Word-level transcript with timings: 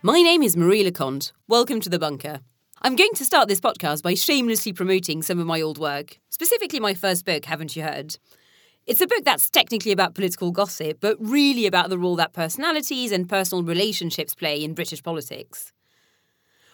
My 0.00 0.22
name 0.22 0.44
is 0.44 0.56
Marie 0.56 0.84
Le 0.84 0.92
Conte. 0.92 1.32
Welcome 1.48 1.80
to 1.80 1.88
The 1.88 1.98
Bunker. 1.98 2.38
I'm 2.82 2.94
going 2.94 3.14
to 3.14 3.24
start 3.24 3.48
this 3.48 3.58
podcast 3.58 4.00
by 4.04 4.14
shamelessly 4.14 4.72
promoting 4.72 5.22
some 5.22 5.40
of 5.40 5.46
my 5.48 5.60
old 5.60 5.76
work, 5.76 6.20
specifically 6.30 6.78
my 6.78 6.94
first 6.94 7.24
book, 7.24 7.44
Haven't 7.46 7.74
You 7.74 7.82
Heard? 7.82 8.16
It's 8.86 9.00
a 9.00 9.08
book 9.08 9.24
that's 9.24 9.50
technically 9.50 9.90
about 9.90 10.14
political 10.14 10.52
gossip, 10.52 10.98
but 11.00 11.16
really 11.18 11.66
about 11.66 11.90
the 11.90 11.98
role 11.98 12.14
that 12.14 12.32
personalities 12.32 13.10
and 13.10 13.28
personal 13.28 13.64
relationships 13.64 14.36
play 14.36 14.62
in 14.62 14.72
British 14.72 15.02
politics. 15.02 15.72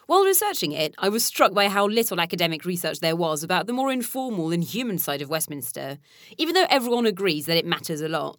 While 0.07 0.25
researching 0.25 0.73
it, 0.73 0.95
I 0.99 1.09
was 1.09 1.25
struck 1.25 1.55
by 1.55 1.71
how 1.71 1.87
little 1.87 2.21
academic 2.21 2.67
research 2.67 3.01
there 3.01 3.17
was 3.17 3.43
about 3.43 3.67
the 3.67 3.73
more 3.73 3.91
informal 3.91 4.53
and 4.53 4.63
human 4.63 4.99
side 4.99 5.23
of 5.23 5.31
Westminster, 5.31 5.97
even 6.37 6.53
though 6.53 6.67
everyone 6.69 7.07
agrees 7.07 7.47
that 7.47 7.57
it 7.57 7.65
matters 7.65 8.03
a 8.03 8.09
lot. 8.11 8.39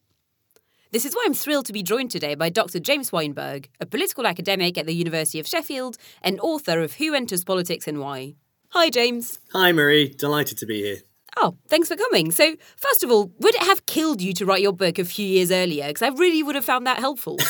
This 0.96 1.04
is 1.04 1.14
why 1.14 1.24
I'm 1.26 1.34
thrilled 1.34 1.66
to 1.66 1.74
be 1.74 1.84
joined 1.84 2.10
today 2.10 2.36
by 2.36 2.48
Dr. 2.48 2.80
James 2.80 3.12
Weinberg, 3.12 3.68
a 3.82 3.86
political 3.86 4.26
academic 4.26 4.78
at 4.78 4.86
the 4.86 4.96
University 4.96 5.42
of 5.42 5.46
Sheffield 5.46 5.98
and 6.22 6.40
author 6.40 6.80
of 6.80 6.94
Who 6.94 7.14
Enters 7.14 7.44
Politics 7.44 7.86
and 7.86 8.00
Why. 8.00 8.36
Hi, 8.70 8.90
James. 8.90 9.40
Hi, 9.52 9.74
Marie. 9.74 10.08
Delighted 10.08 10.58
to 10.60 10.66
be 10.66 10.84
here. 10.84 11.00
Oh, 11.36 11.58
thanks 11.68 11.90
for 11.90 11.98
coming. 11.98 12.32
So, 12.32 12.56
first 12.78 13.04
of 13.04 13.12
all, 13.12 13.30
would 13.40 13.56
it 13.56 13.64
have 13.64 13.86
killed 13.86 14.22
you 14.22 14.32
to 14.36 14.46
write 14.46 14.62
your 14.62 14.72
book 14.72 14.98
a 14.98 15.04
few 15.04 15.28
years 15.28 15.52
earlier? 15.52 15.86
Because 15.90 16.02
I 16.02 16.16
really 16.18 16.42
would 16.44 16.56
have 16.56 16.64
found 16.64 16.88
that 16.88 17.00
helpful. 17.00 17.36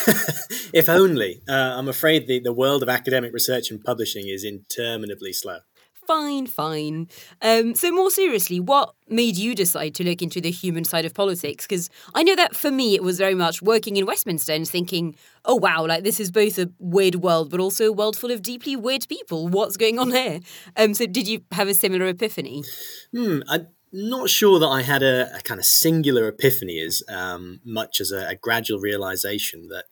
if 0.74 0.90
only. 0.90 1.44
Uh, 1.48 1.54
I'm 1.54 1.88
afraid 1.88 2.26
the, 2.26 2.40
the 2.40 2.52
world 2.52 2.82
of 2.82 2.90
academic 2.90 3.32
research 3.32 3.70
and 3.70 3.80
publishing 3.80 4.28
is 4.28 4.44
interminably 4.44 5.34
slow 5.34 5.60
fine, 6.08 6.48
fine. 6.48 7.08
Um, 7.42 7.76
so, 7.76 7.92
more 7.92 8.12
seriously, 8.12 8.60
what 8.60 8.94
made 9.08 9.36
you 9.36 9.56
decide 9.56 9.96
to 9.96 10.04
look 10.04 10.22
into 10.22 10.42
the 10.42 10.52
human 10.52 10.84
side 10.84 11.06
of 11.06 11.14
politics? 11.14 11.66
Because 11.66 11.90
I 12.14 12.24
know 12.24 12.36
that 12.36 12.56
for 12.56 12.72
me, 12.72 12.96
it 12.96 13.04
was 13.04 13.18
very 13.18 13.36
much 13.36 13.62
working 13.62 13.98
in 13.98 14.06
Westminster 14.06 14.54
and 14.54 14.68
thinking, 14.68 15.16
oh, 15.46 15.56
wow, 15.56 15.86
like 15.86 16.04
this 16.04 16.20
is 16.20 16.32
both 16.32 16.58
a 16.58 16.70
weird 16.80 17.16
world, 17.16 17.50
but 17.52 17.60
also 17.60 17.88
a 17.88 17.94
world 17.94 18.16
full 18.16 18.32
of 18.32 18.42
deeply 18.42 18.76
weird 18.76 19.08
people. 19.08 19.48
What's 19.48 19.78
going 19.78 20.00
on 20.00 20.12
here? 20.12 20.40
Um, 20.78 20.94
so, 20.94 21.06
did 21.06 21.28
you 21.28 21.42
have 21.52 21.68
a 21.68 21.74
similar 21.74 22.08
epiphany? 22.08 22.64
Hmm, 23.12 23.40
I'm 23.50 23.68
not 23.92 24.30
sure 24.30 24.60
that 24.60 24.68
I 24.68 24.82
had 24.82 25.04
a, 25.04 25.36
a 25.36 25.42
kind 25.42 25.60
of 25.60 25.66
singular 25.66 26.28
epiphany 26.28 26.80
as 26.80 27.04
um, 27.10 27.62
much 27.64 28.02
as 28.02 28.12
a, 28.12 28.30
a 28.30 28.36
gradual 28.36 28.80
realization 28.80 29.70
that 29.70 29.86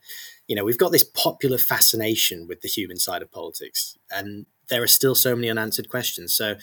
you 0.48 0.56
know, 0.56 0.66
we've 0.66 0.78
got 0.78 0.92
this 0.92 1.04
popular 1.04 1.58
fascination 1.58 2.48
with 2.48 2.62
the 2.62 2.68
human 2.68 2.98
side 2.98 3.22
of 3.22 3.32
politics, 3.32 3.98
and 4.12 4.46
there 4.70 4.84
are 4.84 4.88
still 4.88 5.16
so 5.16 5.36
many 5.36 5.50
unanswered 5.50 5.90
questions. 5.90 6.34
So, 6.34 6.56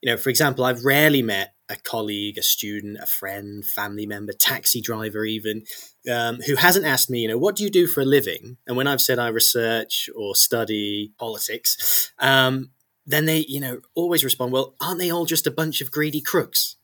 you 0.00 0.10
know, 0.10 0.16
for 0.16 0.30
example, 0.30 0.64
I've 0.64 0.84
rarely 0.84 1.22
met 1.22 1.54
a 1.68 1.76
colleague, 1.76 2.38
a 2.38 2.42
student, 2.42 2.98
a 3.00 3.06
friend, 3.06 3.64
family 3.64 4.06
member, 4.06 4.32
taxi 4.32 4.80
driver, 4.80 5.24
even, 5.24 5.64
um, 6.10 6.36
who 6.46 6.56
hasn't 6.56 6.86
asked 6.86 7.10
me, 7.10 7.20
you 7.20 7.28
know, 7.28 7.36
what 7.36 7.56
do 7.56 7.64
you 7.64 7.70
do 7.70 7.86
for 7.86 8.00
a 8.00 8.06
living? 8.06 8.56
And 8.66 8.76
when 8.76 8.86
I've 8.86 9.02
said 9.02 9.18
I 9.18 9.28
research 9.28 10.08
or 10.16 10.34
study 10.34 11.12
politics, 11.18 12.10
um, 12.18 12.70
then 13.06 13.26
they, 13.26 13.44
you 13.48 13.60
know, 13.60 13.80
always 13.94 14.24
respond, 14.24 14.52
well, 14.52 14.74
aren't 14.80 14.98
they 14.98 15.10
all 15.10 15.26
just 15.26 15.46
a 15.46 15.50
bunch 15.50 15.80
of 15.80 15.90
greedy 15.90 16.20
crooks? 16.20 16.76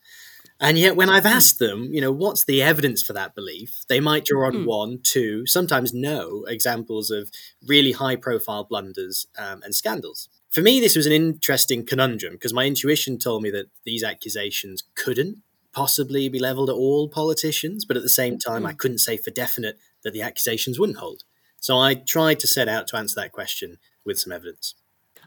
And 0.61 0.79
yet, 0.79 0.97
when 0.97 1.11
I've 1.11 1.27
asked 1.27 1.59
them, 1.59 1.91
you 1.93 2.01
know, 2.01 2.13
what's 2.13 2.45
the 2.45 2.63
evidence 2.63 3.03
for 3.03 3.13
that 3.13 3.35
belief, 3.35 3.85
they 3.89 4.01
might 4.01 4.25
draw 4.25 4.47
on 4.47 4.53
mm. 4.55 4.67
one, 4.67 5.01
two, 5.03 5.47
sometimes 5.47 5.93
no 5.93 6.45
examples 6.47 7.11
of 7.11 7.31
really 7.67 7.93
high 7.93 8.17
profile 8.17 8.65
blunders 8.65 9.27
um, 9.37 9.63
and 9.65 9.75
scandals. 9.75 10.29
For 10.55 10.63
me, 10.63 10.79
this 10.79 10.95
was 10.95 11.07
an 11.07 11.13
interesting 11.13 11.85
conundrum 11.85 12.35
because 12.35 12.55
my 12.55 12.65
intuition 12.65 13.19
told 13.19 13.43
me 13.43 13.51
that 13.51 13.67
these 13.85 14.05
accusations 14.05 14.85
couldn't 14.95 15.43
possibly 15.73 16.29
be 16.29 16.39
leveled 16.39 16.71
at 16.71 16.77
all 16.77 17.09
politicians, 17.09 17.85
but 17.85 17.97
at 17.97 18.05
the 18.05 18.09
same 18.09 18.39
time, 18.39 18.63
mm. 18.63 18.69
I 18.69 18.73
couldn't 18.73 18.99
say 18.99 19.17
for 19.17 19.33
definite 19.33 19.79
that 20.05 20.13
the 20.13 20.23
accusations 20.23 20.79
wouldn't 20.79 20.99
hold. 20.99 21.25
So 21.59 21.77
I 21.77 21.95
tried 21.95 22.39
to 22.39 22.47
set 22.47 22.69
out 22.69 22.87
to 22.89 22.97
answer 22.97 23.17
that 23.17 23.33
question 23.33 23.79
with 24.05 24.21
some 24.21 24.33
evidence. 24.33 24.77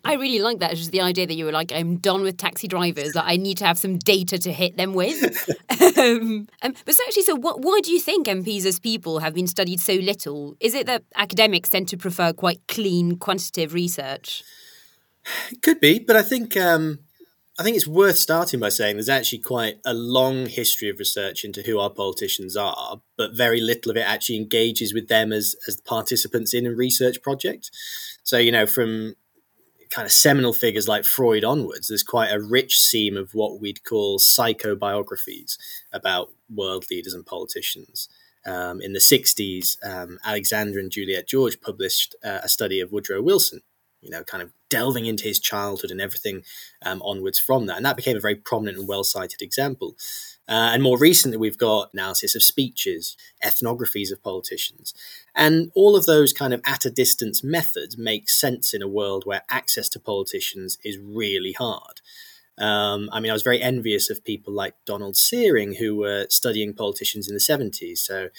I 0.05 0.13
really 0.13 0.39
like 0.39 0.59
that. 0.59 0.71
It's 0.71 0.79
Just 0.79 0.91
the 0.93 1.01
idea 1.01 1.27
that 1.27 1.33
you 1.33 1.43
were 1.43 1.51
like, 1.51 1.73
I'm 1.73 1.97
done 1.97 2.21
with 2.21 2.37
taxi 2.37 2.69
drivers. 2.69 3.13
Like, 3.13 3.25
I 3.27 3.35
need 3.35 3.57
to 3.57 3.65
have 3.65 3.77
some 3.77 3.97
data 3.97 4.37
to 4.37 4.53
hit 4.53 4.77
them 4.77 4.93
with. 4.93 5.49
um, 5.97 6.47
um, 6.61 6.73
but 6.85 6.95
so 6.95 7.03
actually, 7.05 7.23
so 7.23 7.35
what, 7.35 7.59
why 7.59 7.81
do 7.83 7.91
you 7.91 7.99
think 7.99 8.27
MPs 8.27 8.65
as 8.65 8.79
people 8.79 9.19
have 9.19 9.33
been 9.33 9.47
studied 9.47 9.81
so 9.81 9.93
little? 9.95 10.55
Is 10.61 10.73
it 10.73 10.85
that 10.85 11.03
academics 11.15 11.69
tend 11.69 11.89
to 11.89 11.97
prefer 11.97 12.31
quite 12.31 12.61
clean, 12.69 13.17
quantitative 13.17 13.73
research? 13.73 14.45
Could 15.61 15.79
be, 15.79 15.99
but 15.99 16.15
I 16.15 16.21
think 16.21 16.55
um, 16.57 16.99
I 17.59 17.63
think 17.63 17.75
it's 17.75 17.87
worth 17.87 18.17
starting 18.17 18.59
by 18.59 18.69
saying 18.69 18.97
there's 18.97 19.09
actually 19.09 19.39
quite 19.39 19.79
a 19.83 19.93
long 19.93 20.45
history 20.45 20.89
of 20.89 20.99
research 20.99 21.43
into 21.43 21.63
who 21.63 21.79
our 21.79 21.89
politicians 21.89 22.55
are, 22.55 23.01
but 23.17 23.35
very 23.35 23.59
little 23.59 23.89
of 23.89 23.97
it 23.97 24.07
actually 24.07 24.37
engages 24.37 24.93
with 24.93 25.07
them 25.07 25.33
as 25.33 25.55
as 25.67 25.81
participants 25.81 26.53
in 26.53 26.67
a 26.67 26.73
research 26.73 27.21
project. 27.21 27.71
So 28.23 28.37
you 28.37 28.51
know, 28.51 28.67
from 28.67 29.15
kind 29.89 30.05
of 30.05 30.11
seminal 30.11 30.53
figures 30.53 30.87
like 30.87 31.05
Freud 31.05 31.43
onwards, 31.43 31.87
there's 31.87 32.03
quite 32.03 32.31
a 32.31 32.41
rich 32.41 32.77
seam 32.77 33.17
of 33.17 33.33
what 33.33 33.59
we'd 33.59 33.83
call 33.83 34.19
psychobiographies 34.19 35.57
about 35.91 36.31
world 36.53 36.85
leaders 36.91 37.13
and 37.13 37.25
politicians. 37.25 38.09
Um, 38.45 38.79
in 38.81 38.93
the 38.93 38.99
60s, 38.99 39.77
um, 39.83 40.19
Alexander 40.23 40.79
and 40.79 40.89
Juliette 40.89 41.27
George 41.27 41.59
published 41.59 42.15
uh, 42.23 42.39
a 42.43 42.47
study 42.47 42.79
of 42.79 42.93
Woodrow 42.93 43.21
Wilson, 43.21 43.61
you 44.01 44.09
know, 44.09 44.23
kind 44.23 44.43
of 44.43 44.51
delving 44.69 45.05
into 45.05 45.23
his 45.23 45.39
childhood 45.39 45.91
and 45.91 46.01
everything 46.01 46.43
um, 46.83 47.01
onwards 47.03 47.39
from 47.39 47.65
that. 47.65 47.77
And 47.77 47.85
that 47.85 47.97
became 47.97 48.17
a 48.17 48.21
very 48.21 48.35
prominent 48.35 48.77
and 48.77 48.87
well 48.87 49.03
cited 49.03 49.41
example. 49.41 49.95
Uh, 50.49 50.71
and 50.73 50.81
more 50.81 50.97
recently, 50.97 51.37
we've 51.37 51.57
got 51.57 51.93
analysis 51.93 52.35
of 52.35 52.43
speeches, 52.43 53.17
ethnographies 53.43 54.11
of 54.11 54.23
politicians. 54.23 54.93
And 55.35 55.71
all 55.75 55.95
of 55.95 56.05
those 56.05 56.31
kind 56.31 56.53
of 56.53 56.61
at 56.65 56.85
a 56.85 56.89
distance 56.89 57.43
methods 57.43 57.97
make 57.97 58.29
sense 58.29 58.73
in 58.73 58.81
a 58.81 58.87
world 58.87 59.25
where 59.25 59.41
access 59.49 59.89
to 59.89 59.99
politicians 59.99 60.77
is 60.85 60.97
really 60.97 61.51
hard. 61.51 62.01
Um, 62.57 63.09
I 63.11 63.19
mean, 63.19 63.29
I 63.29 63.33
was 63.33 63.43
very 63.43 63.61
envious 63.61 64.09
of 64.09 64.23
people 64.23 64.53
like 64.53 64.73
Donald 64.85 65.15
Searing, 65.15 65.75
who 65.75 65.97
were 65.97 66.25
studying 66.29 66.73
politicians 66.73 67.27
in 67.27 67.35
the 67.35 67.39
70s. 67.39 67.99
So 67.99 68.29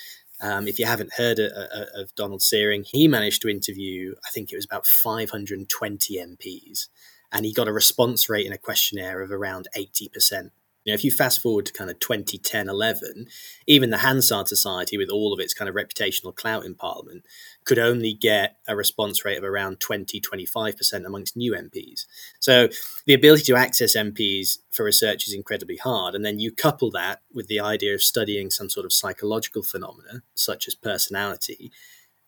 um, 0.41 0.69
if 0.69 0.79
you 0.79 0.87
haven't 0.87 1.15
heard 1.15 1.39
of, 1.39 1.53
of 1.95 2.15
Donald 2.15 2.43
Searing, 2.43 2.85
he 2.85 3.09
managed 3.09 3.43
to 3.43 3.49
interview, 3.49 4.15
I 4.27 4.31
think 4.31 4.53
it 4.53 4.57
was 4.57 4.65
about 4.65 4.87
520 4.87 6.17
MPs, 6.17 6.89
and 7.33 7.45
he 7.45 7.53
got 7.53 7.69
a 7.69 7.73
response 7.73 8.29
rate 8.29 8.47
in 8.47 8.53
a 8.53 8.59
questionnaire 8.59 9.21
of 9.21 9.31
around 9.31 9.69
80%. 9.77 10.51
Know, 10.89 10.95
if 10.95 11.05
you 11.05 11.11
fast 11.11 11.41
forward 11.41 11.67
to 11.67 11.73
kind 11.73 11.91
of 11.91 11.99
2010, 12.01 12.69
11, 12.69 13.27
even 13.67 13.91
the 13.91 13.99
Hansard 13.99 14.49
Society, 14.49 14.97
with 14.97 15.11
all 15.11 15.33
of 15.33 15.41
its 15.41 15.55
kind 15.55 15.69
of 15.69 15.75
reputational 15.75 16.35
clout 16.35 16.65
in 16.65 16.75
Parliament, 16.75 17.25
could 17.65 17.79
only 17.79 18.15
get 18.15 18.57
a 18.67 18.75
response 18.75 19.25
rate 19.25 19.39
of 19.39 19.45
around 19.45 19.81
20, 19.81 20.21
25% 20.21 21.05
amongst 21.05 21.37
new 21.37 21.53
MPs. 21.53 22.07
So 22.41 22.69
the 23.07 23.15
ability 23.15 23.45
to 23.45 23.57
access 23.57 23.97
MPs 23.97 24.59
for 24.71 24.85
research 24.85 25.29
is 25.29 25.35
incredibly 25.35 25.77
hard. 25.77 26.15
And 26.15 26.25
then 26.25 26.39
you 26.39 26.51
couple 26.53 26.91
that 26.93 27.21
with 27.33 27.49
the 27.49 27.61
idea 27.61 27.95
of 27.95 28.03
studying 28.03 28.51
some 28.51 28.71
sort 28.71 28.87
of 28.87 28.93
psychological 28.93 29.63
phenomena, 29.63 30.23
such 30.35 30.67
as 30.67 30.75
personality, 30.75 31.71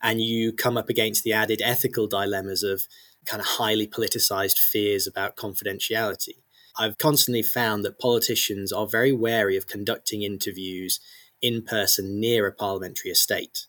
and 0.03 0.21
you 0.21 0.53
come 0.53 0.77
up 0.77 0.89
against 0.89 1.25
the 1.25 1.33
added 1.33 1.61
ethical 1.63 2.07
dilemmas 2.07 2.63
of 2.63 2.87
kind 3.27 3.41
of 3.41 3.47
highly 3.47 3.87
politicized 3.87 4.59
fears 4.59 5.07
about 5.07 5.37
confidentiality. 5.37 6.43
I've 6.81 6.97
constantly 6.97 7.43
found 7.43 7.85
that 7.85 7.99
politicians 7.99 8.73
are 8.73 8.87
very 8.87 9.13
wary 9.13 9.57
of 9.59 9.67
conducting 9.67 10.23
interviews 10.23 10.99
in 11.43 11.63
person 11.63 12.19
near 12.19 12.47
a 12.47 12.53
parliamentary 12.53 13.11
estate 13.11 13.67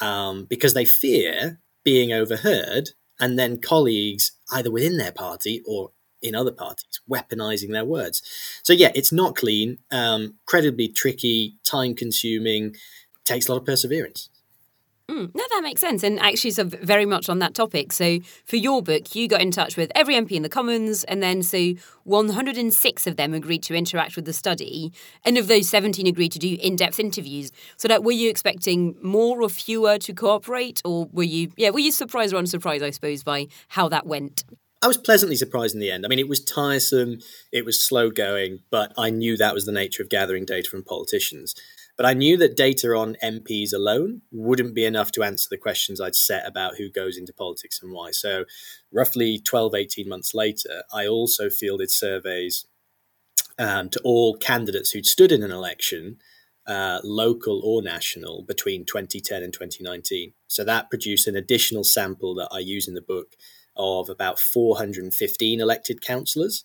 um, 0.00 0.44
because 0.44 0.72
they 0.72 0.84
fear 0.84 1.60
being 1.84 2.12
overheard 2.12 2.90
and 3.18 3.36
then 3.36 3.60
colleagues 3.60 4.38
either 4.52 4.70
within 4.70 4.98
their 4.98 5.10
party 5.10 5.62
or 5.66 5.90
in 6.22 6.36
other 6.36 6.52
parties 6.52 7.00
weaponizing 7.10 7.72
their 7.72 7.84
words. 7.84 8.22
So 8.62 8.72
yeah, 8.72 8.92
it's 8.94 9.12
not 9.12 9.34
clean, 9.34 9.78
um, 9.90 10.36
incredibly 10.46 10.86
tricky, 10.86 11.56
time 11.64 11.94
consuming, 11.94 12.76
takes 13.24 13.48
a 13.48 13.52
lot 13.52 13.58
of 13.58 13.66
perseverance. 13.66 14.30
Mm, 15.10 15.34
no, 15.34 15.44
that 15.50 15.60
makes 15.62 15.82
sense. 15.82 16.02
And 16.02 16.18
actually, 16.18 16.52
so 16.52 16.64
very 16.64 17.04
much 17.04 17.28
on 17.28 17.38
that 17.40 17.52
topic. 17.52 17.92
So, 17.92 18.20
for 18.46 18.56
your 18.56 18.82
book, 18.82 19.14
you 19.14 19.28
got 19.28 19.42
in 19.42 19.50
touch 19.50 19.76
with 19.76 19.92
every 19.94 20.14
MP 20.14 20.32
in 20.32 20.42
the 20.42 20.48
Commons, 20.48 21.04
and 21.04 21.22
then 21.22 21.42
so 21.42 21.74
106 22.04 23.06
of 23.06 23.16
them 23.16 23.34
agreed 23.34 23.62
to 23.64 23.74
interact 23.74 24.16
with 24.16 24.24
the 24.24 24.32
study. 24.32 24.92
And 25.22 25.36
of 25.36 25.46
those, 25.46 25.68
17 25.68 26.06
agreed 26.06 26.32
to 26.32 26.38
do 26.38 26.56
in 26.58 26.76
depth 26.76 26.98
interviews. 26.98 27.52
So, 27.76 27.86
that 27.86 28.02
were 28.02 28.12
you 28.12 28.30
expecting 28.30 28.96
more 29.02 29.42
or 29.42 29.50
fewer 29.50 29.98
to 29.98 30.14
cooperate? 30.14 30.80
Or 30.86 31.06
were 31.12 31.22
you, 31.22 31.52
yeah, 31.58 31.68
were 31.68 31.80
you 31.80 31.92
surprised 31.92 32.32
or 32.32 32.38
unsurprised, 32.38 32.82
I 32.82 32.90
suppose, 32.90 33.22
by 33.22 33.48
how 33.68 33.90
that 33.90 34.06
went? 34.06 34.44
I 34.82 34.86
was 34.86 34.96
pleasantly 34.96 35.36
surprised 35.36 35.74
in 35.74 35.80
the 35.80 35.90
end. 35.90 36.04
I 36.04 36.08
mean, 36.08 36.18
it 36.18 36.28
was 36.28 36.42
tiresome, 36.42 37.20
it 37.52 37.64
was 37.64 37.86
slow 37.86 38.10
going, 38.10 38.60
but 38.70 38.92
I 38.98 39.10
knew 39.10 39.36
that 39.36 39.54
was 39.54 39.66
the 39.66 39.72
nature 39.72 40.02
of 40.02 40.10
gathering 40.10 40.44
data 40.44 40.68
from 40.68 40.82
politicians. 40.82 41.54
But 41.96 42.06
I 42.06 42.12
knew 42.12 42.36
that 42.38 42.56
data 42.56 42.88
on 42.88 43.16
MPs 43.22 43.72
alone 43.72 44.22
wouldn't 44.32 44.74
be 44.74 44.84
enough 44.84 45.12
to 45.12 45.22
answer 45.22 45.48
the 45.48 45.58
questions 45.58 46.00
I'd 46.00 46.16
set 46.16 46.46
about 46.46 46.76
who 46.76 46.90
goes 46.90 47.16
into 47.16 47.32
politics 47.32 47.80
and 47.82 47.92
why. 47.92 48.10
So, 48.10 48.44
roughly 48.92 49.38
12, 49.38 49.74
18 49.74 50.08
months 50.08 50.34
later, 50.34 50.82
I 50.92 51.06
also 51.06 51.50
fielded 51.50 51.90
surveys 51.90 52.66
um, 53.58 53.90
to 53.90 54.00
all 54.02 54.36
candidates 54.36 54.90
who'd 54.90 55.06
stood 55.06 55.30
in 55.30 55.42
an 55.42 55.52
election 55.52 56.18
uh, 56.66 57.00
local 57.04 57.60
or 57.64 57.82
national, 57.82 58.42
between 58.42 58.84
2010 58.84 59.42
and 59.42 59.52
2019. 59.52 60.32
So 60.48 60.64
that 60.64 60.90
produced 60.90 61.26
an 61.26 61.36
additional 61.36 61.84
sample 61.84 62.34
that 62.36 62.48
I 62.50 62.60
use 62.60 62.88
in 62.88 62.94
the 62.94 63.02
book 63.02 63.34
of 63.76 64.08
about 64.08 64.38
415 64.38 65.60
elected 65.60 66.00
councillors, 66.00 66.64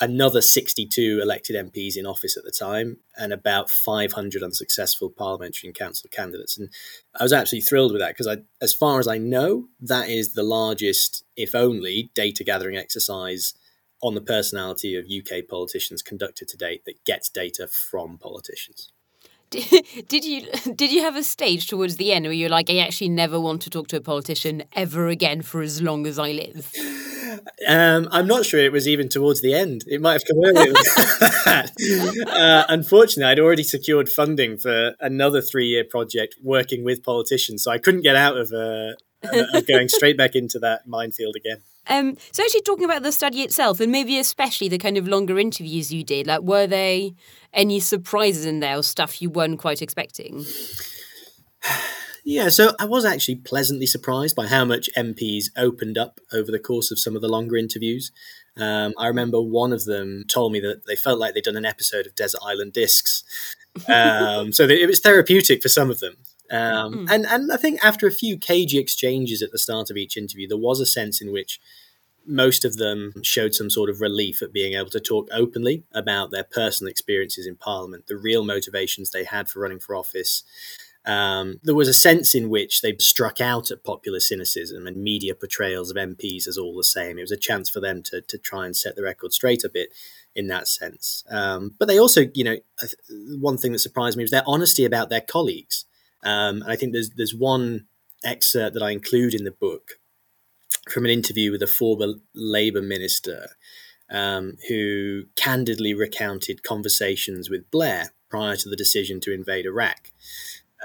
another 0.00 0.40
62 0.40 1.20
elected 1.22 1.54
MPs 1.54 1.96
in 1.96 2.06
office 2.06 2.36
at 2.36 2.44
the 2.44 2.50
time, 2.50 2.98
and 3.16 3.32
about 3.32 3.70
500 3.70 4.42
unsuccessful 4.42 5.10
parliamentary 5.10 5.68
and 5.68 5.76
council 5.76 6.08
candidates. 6.10 6.56
And 6.58 6.70
I 7.18 7.22
was 7.22 7.32
absolutely 7.32 7.66
thrilled 7.66 7.92
with 7.92 8.00
that 8.00 8.16
because, 8.16 8.38
as 8.60 8.72
far 8.72 8.98
as 8.98 9.06
I 9.06 9.18
know, 9.18 9.68
that 9.80 10.08
is 10.08 10.32
the 10.32 10.42
largest, 10.42 11.24
if 11.36 11.54
only, 11.54 12.10
data 12.14 12.44
gathering 12.44 12.76
exercise 12.76 13.54
on 14.02 14.14
the 14.14 14.22
personality 14.22 14.96
of 14.96 15.04
UK 15.04 15.46
politicians 15.46 16.02
conducted 16.02 16.48
to 16.48 16.56
date 16.56 16.84
that 16.86 17.04
gets 17.04 17.28
data 17.28 17.68
from 17.68 18.16
politicians. 18.18 18.92
Did, 20.08 20.24
you 20.24 20.46
did 20.76 20.92
you 20.92 21.00
have 21.00 21.16
a 21.16 21.24
stage 21.24 21.66
towards 21.66 21.96
the 21.96 22.12
end 22.12 22.24
where 22.24 22.32
you're 22.32 22.48
like, 22.48 22.70
I 22.70 22.78
actually 22.78 23.08
never 23.08 23.40
want 23.40 23.62
to 23.62 23.70
talk 23.70 23.88
to 23.88 23.96
a 23.96 24.00
politician 24.00 24.62
ever 24.74 25.08
again 25.08 25.42
for 25.42 25.60
as 25.60 25.82
long 25.82 26.06
as 26.06 26.20
I 26.20 26.30
live? 26.30 26.72
Um, 27.66 28.08
I'm 28.12 28.28
not 28.28 28.46
sure 28.46 28.60
it 28.60 28.70
was 28.70 28.86
even 28.86 29.08
towards 29.08 29.42
the 29.42 29.54
end. 29.54 29.82
It 29.88 30.00
might 30.00 30.12
have 30.12 30.24
come 30.24 30.38
earlier 30.44 30.72
uh, 32.28 32.64
unfortunately, 32.68 33.30
I'd 33.30 33.40
already 33.40 33.64
secured 33.64 34.08
funding 34.08 34.56
for 34.56 34.94
another 35.00 35.40
three 35.40 35.66
year 35.66 35.84
project 35.84 36.36
working 36.42 36.84
with 36.84 37.02
politicians, 37.02 37.64
so 37.64 37.72
I 37.72 37.78
couldn't 37.78 38.02
get 38.02 38.14
out 38.14 38.36
of, 38.36 38.52
uh, 38.52 38.92
of 39.54 39.66
going 39.66 39.88
straight 39.88 40.16
back 40.16 40.36
into 40.36 40.60
that 40.60 40.86
minefield 40.86 41.34
again. 41.34 41.62
Um, 41.88 42.16
so 42.30 42.42
actually 42.42 42.62
talking 42.62 42.84
about 42.84 43.02
the 43.02 43.12
study 43.12 43.42
itself 43.42 43.80
and 43.80 43.90
maybe 43.90 44.18
especially 44.18 44.68
the 44.68 44.78
kind 44.78 44.96
of 44.96 45.08
longer 45.08 45.38
interviews 45.38 45.92
you 45.92 46.04
did, 46.04 46.26
like 46.26 46.42
were 46.42 46.66
they 46.66 47.14
any 47.52 47.80
surprises 47.80 48.44
in 48.44 48.60
there 48.60 48.78
or 48.78 48.82
stuff 48.82 49.20
you 49.20 49.30
weren't 49.30 49.58
quite 49.58 49.82
expecting? 49.82 50.44
Yeah, 52.24 52.48
so 52.48 52.74
I 52.78 52.84
was 52.84 53.04
actually 53.04 53.36
pleasantly 53.36 53.86
surprised 53.86 54.36
by 54.36 54.46
how 54.46 54.64
much 54.64 54.90
MPs 54.96 55.46
opened 55.56 55.96
up 55.96 56.20
over 56.32 56.52
the 56.52 56.58
course 56.58 56.90
of 56.90 56.98
some 56.98 57.16
of 57.16 57.22
the 57.22 57.28
longer 57.28 57.56
interviews. 57.56 58.12
Um, 58.56 58.94
I 58.98 59.06
remember 59.06 59.40
one 59.40 59.72
of 59.72 59.84
them 59.84 60.24
told 60.32 60.52
me 60.52 60.60
that 60.60 60.86
they 60.86 60.96
felt 60.96 61.18
like 61.18 61.34
they'd 61.34 61.44
done 61.44 61.56
an 61.56 61.64
episode 61.64 62.06
of 62.06 62.14
Desert 62.14 62.40
Island 62.44 62.72
Discs. 62.72 63.24
Um, 63.88 64.52
so 64.52 64.64
it 64.64 64.88
was 64.88 64.98
therapeutic 64.98 65.62
for 65.62 65.68
some 65.68 65.90
of 65.90 66.00
them. 66.00 66.16
Um, 66.50 67.06
mm. 67.06 67.10
and, 67.10 67.26
and 67.26 67.52
I 67.52 67.56
think 67.56 67.84
after 67.84 68.06
a 68.06 68.12
few 68.12 68.36
cagey 68.36 68.78
exchanges 68.78 69.40
at 69.42 69.52
the 69.52 69.58
start 69.58 69.90
of 69.90 69.96
each 69.96 70.16
interview, 70.16 70.48
there 70.48 70.58
was 70.58 70.80
a 70.80 70.86
sense 70.86 71.20
in 71.20 71.32
which 71.32 71.60
most 72.26 72.64
of 72.64 72.76
them 72.76 73.12
showed 73.22 73.54
some 73.54 73.70
sort 73.70 73.90
of 73.90 74.00
relief 74.00 74.42
at 74.42 74.52
being 74.52 74.74
able 74.74 74.90
to 74.90 75.00
talk 75.00 75.28
openly 75.32 75.84
about 75.92 76.30
their 76.30 76.44
personal 76.44 76.90
experiences 76.90 77.46
in 77.46 77.56
Parliament, 77.56 78.06
the 78.06 78.16
real 78.16 78.44
motivations 78.44 79.10
they 79.10 79.24
had 79.24 79.48
for 79.48 79.60
running 79.60 79.80
for 79.80 79.94
office. 79.94 80.42
Um, 81.06 81.60
there 81.62 81.74
was 81.74 81.88
a 81.88 81.94
sense 81.94 82.34
in 82.34 82.50
which 82.50 82.82
they 82.82 82.94
struck 82.98 83.40
out 83.40 83.70
at 83.70 83.84
popular 83.84 84.20
cynicism 84.20 84.86
and 84.86 84.96
media 84.98 85.34
portrayals 85.34 85.90
of 85.90 85.96
MPs 85.96 86.46
as 86.46 86.58
all 86.58 86.76
the 86.76 86.84
same. 86.84 87.18
It 87.18 87.22
was 87.22 87.32
a 87.32 87.38
chance 87.38 87.70
for 87.70 87.80
them 87.80 88.02
to, 88.04 88.20
to 88.20 88.38
try 88.38 88.66
and 88.66 88.76
set 88.76 88.96
the 88.96 89.02
record 89.02 89.32
straight 89.32 89.64
a 89.64 89.70
bit 89.70 89.94
in 90.34 90.48
that 90.48 90.68
sense. 90.68 91.24
Um, 91.30 91.74
but 91.78 91.88
they 91.88 91.98
also, 91.98 92.26
you 92.34 92.44
know, 92.44 92.56
one 93.38 93.56
thing 93.56 93.72
that 93.72 93.78
surprised 93.78 94.18
me 94.18 94.24
was 94.24 94.30
their 94.30 94.44
honesty 94.46 94.84
about 94.84 95.08
their 95.08 95.22
colleagues. 95.22 95.86
Um, 96.22 96.62
and 96.62 96.70
I 96.70 96.76
think 96.76 96.92
there's 96.92 97.10
there's 97.10 97.34
one 97.34 97.86
excerpt 98.24 98.74
that 98.74 98.82
I 98.82 98.90
include 98.90 99.34
in 99.34 99.44
the 99.44 99.50
book 99.50 99.92
from 100.90 101.04
an 101.04 101.10
interview 101.10 101.52
with 101.52 101.62
a 101.62 101.66
former 101.66 102.14
Labour 102.34 102.82
minister 102.82 103.50
um, 104.10 104.58
who 104.68 105.24
candidly 105.36 105.94
recounted 105.94 106.62
conversations 106.62 107.48
with 107.48 107.70
Blair 107.70 108.12
prior 108.28 108.56
to 108.56 108.68
the 108.68 108.76
decision 108.76 109.20
to 109.20 109.32
invade 109.32 109.66
Iraq 109.66 110.10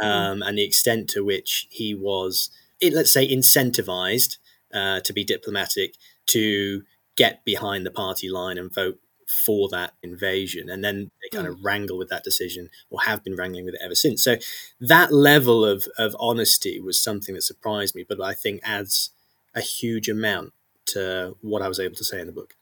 um, 0.01 0.39
mm. 0.39 0.47
and 0.47 0.57
the 0.57 0.63
extent 0.63 1.09
to 1.09 1.23
which 1.23 1.67
he 1.69 1.93
was, 1.93 2.49
let's 2.81 3.11
say, 3.11 3.27
incentivized 3.27 4.38
uh, 4.73 4.99
to 5.01 5.13
be 5.13 5.23
diplomatic 5.23 5.95
to 6.27 6.83
get 7.15 7.45
behind 7.45 7.85
the 7.85 7.91
party 7.91 8.29
line 8.29 8.57
and 8.57 8.73
vote 8.73 8.99
for 9.25 9.68
that 9.69 9.94
invasion. 10.04 10.69
And 10.69 10.83
then 10.83 11.12
they 11.22 11.36
kind 11.36 11.48
mm. 11.48 11.51
of 11.51 11.63
wrangle 11.63 11.98
with 11.98 12.10
that 12.10 12.24
decision 12.24 12.69
or 12.89 13.01
have 13.01 13.24
been 13.24 13.36
wrangling 13.36 13.66
with 13.66 13.75
it 13.75 13.81
ever 13.83 13.95
since. 13.95 14.24
So 14.24 14.38
that 14.80 15.12
level 15.12 15.66
of, 15.66 15.88
of 15.98 16.16
honesty 16.19 16.80
was 16.80 17.00
something 17.00 17.36
that 17.36 17.42
surprised 17.42 17.95
me, 17.95 18.06
but 18.07 18.22
I 18.22 18.33
think 18.33 18.62
adds 18.63 19.12
a 19.54 19.62
huge 19.62 20.10
amount 20.10 20.54
to 20.88 21.36
what 21.42 21.62
I 21.62 21.68
was 21.68 21.80
able 21.80 21.95
to 21.95 22.04
say 22.04 22.19
in 22.19 22.27
the 22.27 22.33
book. 22.33 22.56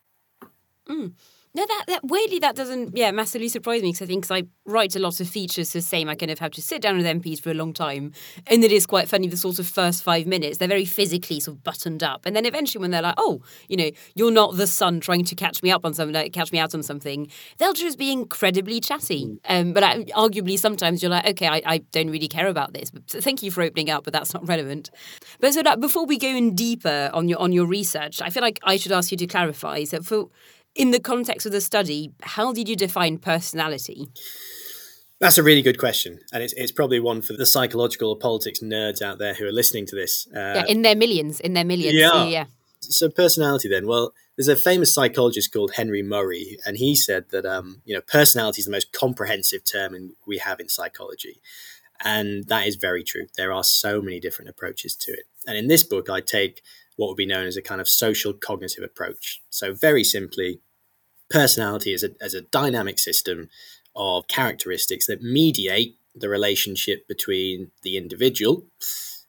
Mm. 0.87 1.13
No, 1.55 1.63
that, 1.67 1.83
that 1.85 2.03
weirdly 2.03 2.39
that 2.39 2.55
doesn't 2.55 2.97
yeah 2.97 3.11
massively 3.11 3.47
surprise 3.47 3.83
me 3.83 3.89
because 3.89 4.01
I 4.01 4.05
think 4.07 4.23
cause 4.23 4.31
I 4.31 4.47
write 4.65 4.95
a 4.95 4.99
lot 4.99 5.19
of 5.19 5.29
features 5.29 5.71
the 5.71 5.81
same 5.81 6.09
I 6.09 6.15
kind 6.15 6.31
of 6.31 6.39
have 6.39 6.51
to 6.53 6.63
sit 6.63 6.81
down 6.81 6.97
with 6.97 7.05
MPs 7.05 7.39
for 7.39 7.51
a 7.51 7.53
long 7.53 7.73
time 7.73 8.11
and 8.47 8.63
it 8.63 8.71
is 8.71 8.87
quite 8.87 9.07
funny 9.07 9.27
the 9.27 9.37
sort 9.37 9.59
of 9.59 9.67
first 9.67 10.01
five 10.03 10.25
minutes 10.25 10.57
they're 10.57 10.67
very 10.67 10.85
physically 10.85 11.39
sort 11.39 11.57
of 11.57 11.63
buttoned 11.63 12.01
up 12.01 12.25
and 12.25 12.35
then 12.35 12.47
eventually 12.47 12.81
when 12.81 12.89
they're 12.89 13.03
like 13.03 13.13
oh 13.17 13.43
you 13.67 13.77
know 13.77 13.91
you're 14.15 14.31
not 14.31 14.57
the 14.57 14.65
sun 14.65 14.99
trying 14.99 15.23
to 15.25 15.35
catch 15.35 15.61
me 15.61 15.69
up 15.69 15.85
on 15.85 15.93
something 15.93 16.15
like 16.15 16.33
catch 16.33 16.51
me 16.51 16.57
out 16.57 16.73
on 16.73 16.81
something 16.81 17.27
they'll 17.59 17.73
just 17.73 17.99
be 17.99 18.11
incredibly 18.11 18.79
chatty 18.79 19.25
mm. 19.25 19.37
um, 19.47 19.73
but 19.73 19.83
I, 19.83 20.05
arguably 20.05 20.57
sometimes 20.57 21.03
you're 21.03 21.11
like 21.11 21.27
okay 21.27 21.47
I, 21.47 21.61
I, 21.65 21.77
don't 21.91 22.09
really 22.09 22.27
care 22.27 22.47
about 22.47 22.73
this 22.73 22.89
but 22.89 23.07
thank 23.07 23.43
you 23.43 23.51
for 23.51 23.61
opening 23.61 23.91
up 23.91 24.05
but 24.05 24.13
that's 24.13 24.33
not 24.33 24.47
relevant 24.47 24.89
but 25.39 25.53
so 25.53 25.61
that 25.61 25.79
before 25.79 26.07
we 26.07 26.17
go 26.17 26.29
in 26.29 26.55
deeper 26.55 27.11
on 27.13 27.29
your 27.29 27.39
on 27.39 27.51
your 27.51 27.67
research 27.67 28.23
I 28.23 28.31
feel 28.31 28.41
like 28.41 28.59
I 28.63 28.77
should 28.77 28.91
ask 28.91 29.11
you 29.11 29.17
to 29.17 29.27
clarify 29.27 29.83
so 29.83 30.01
for 30.01 30.29
in 30.75 30.91
the 30.91 30.99
context 30.99 31.45
of 31.45 31.51
the 31.51 31.61
study, 31.61 32.13
how 32.21 32.53
did 32.53 32.67
you 32.67 32.75
define 32.75 33.17
personality? 33.17 34.07
That's 35.19 35.37
a 35.37 35.43
really 35.43 35.61
good 35.61 35.77
question, 35.77 36.19
and 36.33 36.43
it's, 36.43 36.53
it's 36.53 36.71
probably 36.71 36.99
one 36.99 37.21
for 37.21 37.33
the 37.33 37.45
psychological 37.45 38.09
or 38.09 38.17
politics 38.17 38.59
nerds 38.59 39.01
out 39.01 39.19
there 39.19 39.33
who 39.33 39.45
are 39.45 39.53
listening 39.53 39.85
to 39.85 39.95
this. 39.95 40.27
Uh, 40.35 40.39
yeah, 40.55 40.65
in 40.67 40.81
their 40.81 40.95
millions, 40.95 41.39
in 41.39 41.53
their 41.53 41.63
millions. 41.63 41.93
Yeah. 41.93 42.25
yeah. 42.25 42.45
So 42.81 43.09
personality, 43.09 43.69
then. 43.69 43.87
Well, 43.87 44.13
there's 44.35 44.49
a 44.49 44.55
famous 44.57 44.93
psychologist 44.93 45.53
called 45.53 45.75
Henry 45.75 46.01
Murray, 46.01 46.57
and 46.65 46.75
he 46.75 46.95
said 46.95 47.29
that 47.29 47.45
um, 47.45 47.81
you 47.85 47.95
know 47.95 48.01
personality 48.01 48.59
is 48.59 48.65
the 48.65 48.71
most 48.71 48.91
comprehensive 48.91 49.63
term 49.63 49.95
in, 49.95 50.13
we 50.27 50.39
have 50.39 50.59
in 50.59 50.67
psychology, 50.67 51.39
and 52.03 52.45
that 52.47 52.67
is 52.67 52.75
very 52.75 53.03
true. 53.03 53.27
There 53.37 53.53
are 53.53 53.63
so 53.63 54.01
many 54.01 54.19
different 54.19 54.49
approaches 54.49 54.93
to 54.97 55.11
it, 55.13 55.25
and 55.47 55.55
in 55.55 55.67
this 55.67 55.83
book, 55.83 56.09
I 56.09 56.19
take 56.19 56.61
what 56.95 57.07
would 57.07 57.17
be 57.17 57.25
known 57.25 57.47
as 57.47 57.57
a 57.57 57.61
kind 57.61 57.81
of 57.81 57.87
social 57.87 58.33
cognitive 58.33 58.83
approach. 58.83 59.41
So, 59.49 59.73
very 59.73 60.03
simply, 60.03 60.61
personality 61.29 61.93
is 61.93 62.03
a, 62.03 62.09
as 62.21 62.33
a 62.33 62.41
dynamic 62.41 62.99
system 62.99 63.49
of 63.95 64.27
characteristics 64.27 65.07
that 65.07 65.21
mediate 65.21 65.97
the 66.15 66.29
relationship 66.29 67.07
between 67.07 67.71
the 67.81 67.97
individual, 67.97 68.65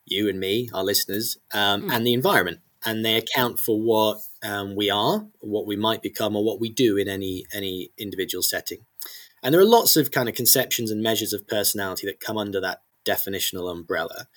you 0.05 0.28
and 0.28 0.38
me, 0.38 0.69
our 0.75 0.85
listeners, 0.85 1.38
um, 1.52 1.83
mm. 1.83 1.92
and 1.92 2.06
the 2.06 2.12
environment. 2.12 2.61
And 2.87 3.02
they 3.02 3.16
account 3.16 3.59
for 3.59 3.80
what 3.80 4.18
um, 4.42 4.76
we 4.76 4.90
are, 4.90 5.26
what 5.40 5.66
we 5.66 5.76
might 5.76 6.02
become, 6.02 6.37
or 6.37 6.44
what 6.44 6.61
we 6.61 6.68
do 6.68 6.99
in 6.99 7.09
any 7.09 7.47
any 7.52 7.90
individual 7.97 8.42
setting. 8.42 8.85
And 9.42 9.54
there 9.54 9.61
are 9.61 9.66
lots 9.66 9.97
of 9.97 10.11
kind 10.11 10.28
of 10.28 10.35
conceptions 10.35 10.90
and 10.90 11.02
measures 11.02 11.33
of 11.33 11.49
personality 11.49 12.06
that 12.06 12.21
come 12.21 12.37
under 12.37 12.61
that 12.61 12.83
definitional 13.06 13.71
umbrella. 13.71 14.28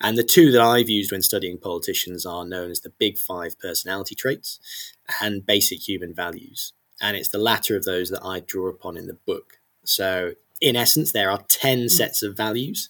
And 0.00 0.18
the 0.18 0.22
two 0.22 0.52
that 0.52 0.60
I've 0.60 0.90
used 0.90 1.10
when 1.10 1.22
studying 1.22 1.58
politicians 1.58 2.26
are 2.26 2.44
known 2.44 2.70
as 2.70 2.80
the 2.80 2.90
big 2.90 3.18
five 3.18 3.58
personality 3.58 4.14
traits 4.14 4.60
and 5.20 5.46
basic 5.46 5.88
human 5.88 6.14
values. 6.14 6.72
And 7.00 7.16
it's 7.16 7.30
the 7.30 7.38
latter 7.38 7.76
of 7.76 7.84
those 7.84 8.10
that 8.10 8.24
I 8.24 8.40
draw 8.40 8.68
upon 8.68 8.96
in 8.96 9.06
the 9.06 9.18
book. 9.26 9.58
So, 9.84 10.32
in 10.60 10.76
essence, 10.76 11.12
there 11.12 11.30
are 11.30 11.42
10 11.48 11.78
mm. 11.78 11.90
sets 11.90 12.22
of 12.22 12.36
values 12.36 12.88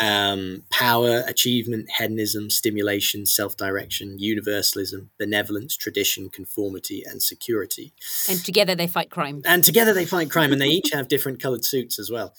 um, 0.00 0.64
power, 0.70 1.22
achievement, 1.26 1.88
hedonism, 1.98 2.50
stimulation, 2.50 3.26
self 3.26 3.56
direction, 3.56 4.18
universalism, 4.18 5.10
benevolence, 5.18 5.76
tradition, 5.76 6.28
conformity, 6.30 7.04
and 7.06 7.22
security. 7.22 7.92
And 8.28 8.44
together 8.44 8.74
they 8.74 8.88
fight 8.88 9.10
crime. 9.10 9.42
And 9.44 9.62
together 9.62 9.92
they 9.92 10.04
fight 10.04 10.30
crime, 10.30 10.52
and 10.52 10.60
they 10.60 10.66
each 10.68 10.90
have 10.92 11.08
different 11.08 11.40
colored 11.40 11.64
suits 11.64 11.98
as 11.98 12.10
well. 12.10 12.34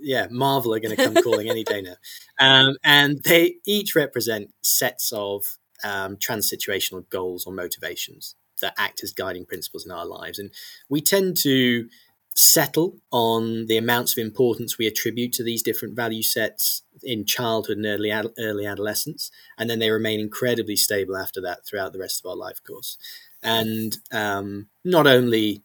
Yeah, 0.00 0.28
Marvel 0.30 0.74
are 0.74 0.80
going 0.80 0.94
to 0.96 1.04
come 1.04 1.14
calling 1.14 1.50
any 1.50 1.64
day 1.64 1.82
now. 1.82 1.96
Um, 2.38 2.76
and 2.84 3.20
they 3.24 3.56
each 3.66 3.96
represent 3.96 4.52
sets 4.62 5.12
of 5.12 5.58
um, 5.84 6.16
transsituational 6.16 7.08
goals 7.10 7.46
or 7.46 7.52
motivations 7.52 8.36
that 8.60 8.74
act 8.78 9.02
as 9.02 9.12
guiding 9.12 9.44
principles 9.44 9.84
in 9.84 9.90
our 9.90 10.06
lives. 10.06 10.38
And 10.38 10.50
we 10.88 11.00
tend 11.00 11.36
to 11.38 11.88
settle 12.34 12.96
on 13.10 13.66
the 13.66 13.76
amounts 13.76 14.12
of 14.12 14.18
importance 14.18 14.78
we 14.78 14.86
attribute 14.86 15.32
to 15.34 15.42
these 15.42 15.62
different 15.62 15.94
value 15.94 16.22
sets 16.22 16.82
in 17.02 17.24
childhood 17.24 17.76
and 17.76 17.86
early 17.86 18.10
ad- 18.10 18.32
early 18.38 18.66
adolescence, 18.66 19.30
and 19.58 19.68
then 19.68 19.78
they 19.78 19.90
remain 19.90 20.20
incredibly 20.20 20.76
stable 20.76 21.16
after 21.16 21.40
that 21.40 21.66
throughout 21.66 21.92
the 21.92 21.98
rest 21.98 22.20
of 22.24 22.28
our 22.28 22.36
life 22.36 22.62
course. 22.66 22.96
And 23.42 23.98
um, 24.12 24.68
not 24.84 25.06
only 25.06 25.62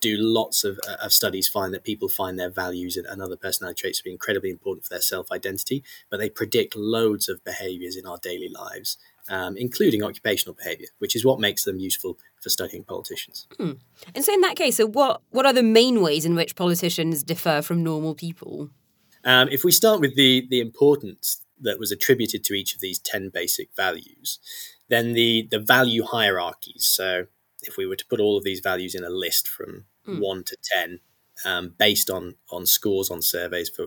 do 0.00 0.16
lots 0.18 0.62
of, 0.62 0.78
uh, 0.86 0.96
of 1.02 1.12
studies 1.12 1.48
find 1.48 1.72
that 1.72 1.84
people 1.84 2.08
find 2.08 2.38
their 2.38 2.50
values 2.50 2.96
and, 2.96 3.22
other 3.22 3.36
personality 3.36 3.80
traits 3.80 3.98
to 3.98 4.04
be 4.04 4.12
incredibly 4.12 4.50
important 4.50 4.84
for 4.84 4.90
their 4.90 5.00
self 5.00 5.32
identity, 5.32 5.82
but 6.10 6.18
they 6.18 6.30
predict 6.30 6.76
loads 6.76 7.28
of 7.28 7.42
behaviors 7.44 7.96
in 7.96 8.06
our 8.06 8.18
daily 8.18 8.48
lives 8.48 8.98
um, 9.28 9.56
including 9.56 10.02
occupational 10.02 10.54
behaviour, 10.54 10.88
which 10.98 11.16
is 11.16 11.24
what 11.24 11.40
makes 11.40 11.64
them 11.64 11.78
useful 11.78 12.18
for 12.46 12.50
studying 12.50 12.84
politicians. 12.84 13.48
Hmm. 13.56 13.72
And 14.14 14.24
so, 14.24 14.32
in 14.32 14.40
that 14.42 14.54
case, 14.54 14.76
so 14.76 14.86
what 14.86 15.20
what 15.30 15.46
are 15.46 15.52
the 15.52 15.64
main 15.64 16.00
ways 16.00 16.24
in 16.24 16.36
which 16.36 16.54
politicians 16.54 17.24
differ 17.24 17.60
from 17.60 17.82
normal 17.82 18.14
people? 18.14 18.70
Um, 19.24 19.48
if 19.50 19.64
we 19.64 19.72
start 19.72 20.00
with 20.00 20.14
the 20.14 20.46
the 20.48 20.60
importance 20.60 21.40
that 21.60 21.80
was 21.80 21.90
attributed 21.90 22.44
to 22.44 22.54
each 22.54 22.72
of 22.72 22.80
these 22.80 23.00
ten 23.00 23.30
basic 23.34 23.70
values, 23.76 24.38
then 24.88 25.12
the 25.14 25.48
the 25.50 25.58
value 25.58 26.04
hierarchies. 26.04 26.86
So 26.86 27.26
if 27.62 27.76
we 27.76 27.84
were 27.84 27.96
to 27.96 28.06
put 28.06 28.20
all 28.20 28.38
of 28.38 28.44
these 28.44 28.60
values 28.60 28.94
in 28.94 29.02
a 29.02 29.10
list 29.10 29.48
from 29.48 29.86
mm. 30.06 30.20
one 30.20 30.44
to 30.44 30.56
ten, 30.62 31.00
um, 31.44 31.74
based 31.76 32.10
on 32.10 32.36
on 32.52 32.64
scores 32.64 33.10
on 33.10 33.22
surveys 33.22 33.68
for 33.68 33.86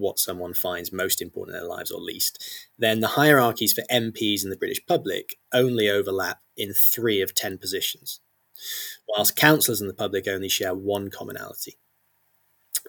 what 0.00 0.18
someone 0.18 0.54
finds 0.54 0.92
most 0.92 1.22
important 1.22 1.54
in 1.54 1.60
their 1.60 1.68
lives 1.68 1.90
or 1.90 2.00
least, 2.00 2.42
then 2.78 3.00
the 3.00 3.08
hierarchies 3.08 3.72
for 3.72 3.82
MPs 3.90 4.42
and 4.42 4.50
the 4.50 4.56
British 4.56 4.84
public 4.86 5.36
only 5.52 5.88
overlap 5.88 6.40
in 6.56 6.72
three 6.72 7.20
of 7.20 7.34
10 7.34 7.58
positions, 7.58 8.20
whilst 9.08 9.36
councillors 9.36 9.80
and 9.80 9.88
the 9.88 9.94
public 9.94 10.26
only 10.26 10.48
share 10.48 10.74
one 10.74 11.10
commonality. 11.10 11.78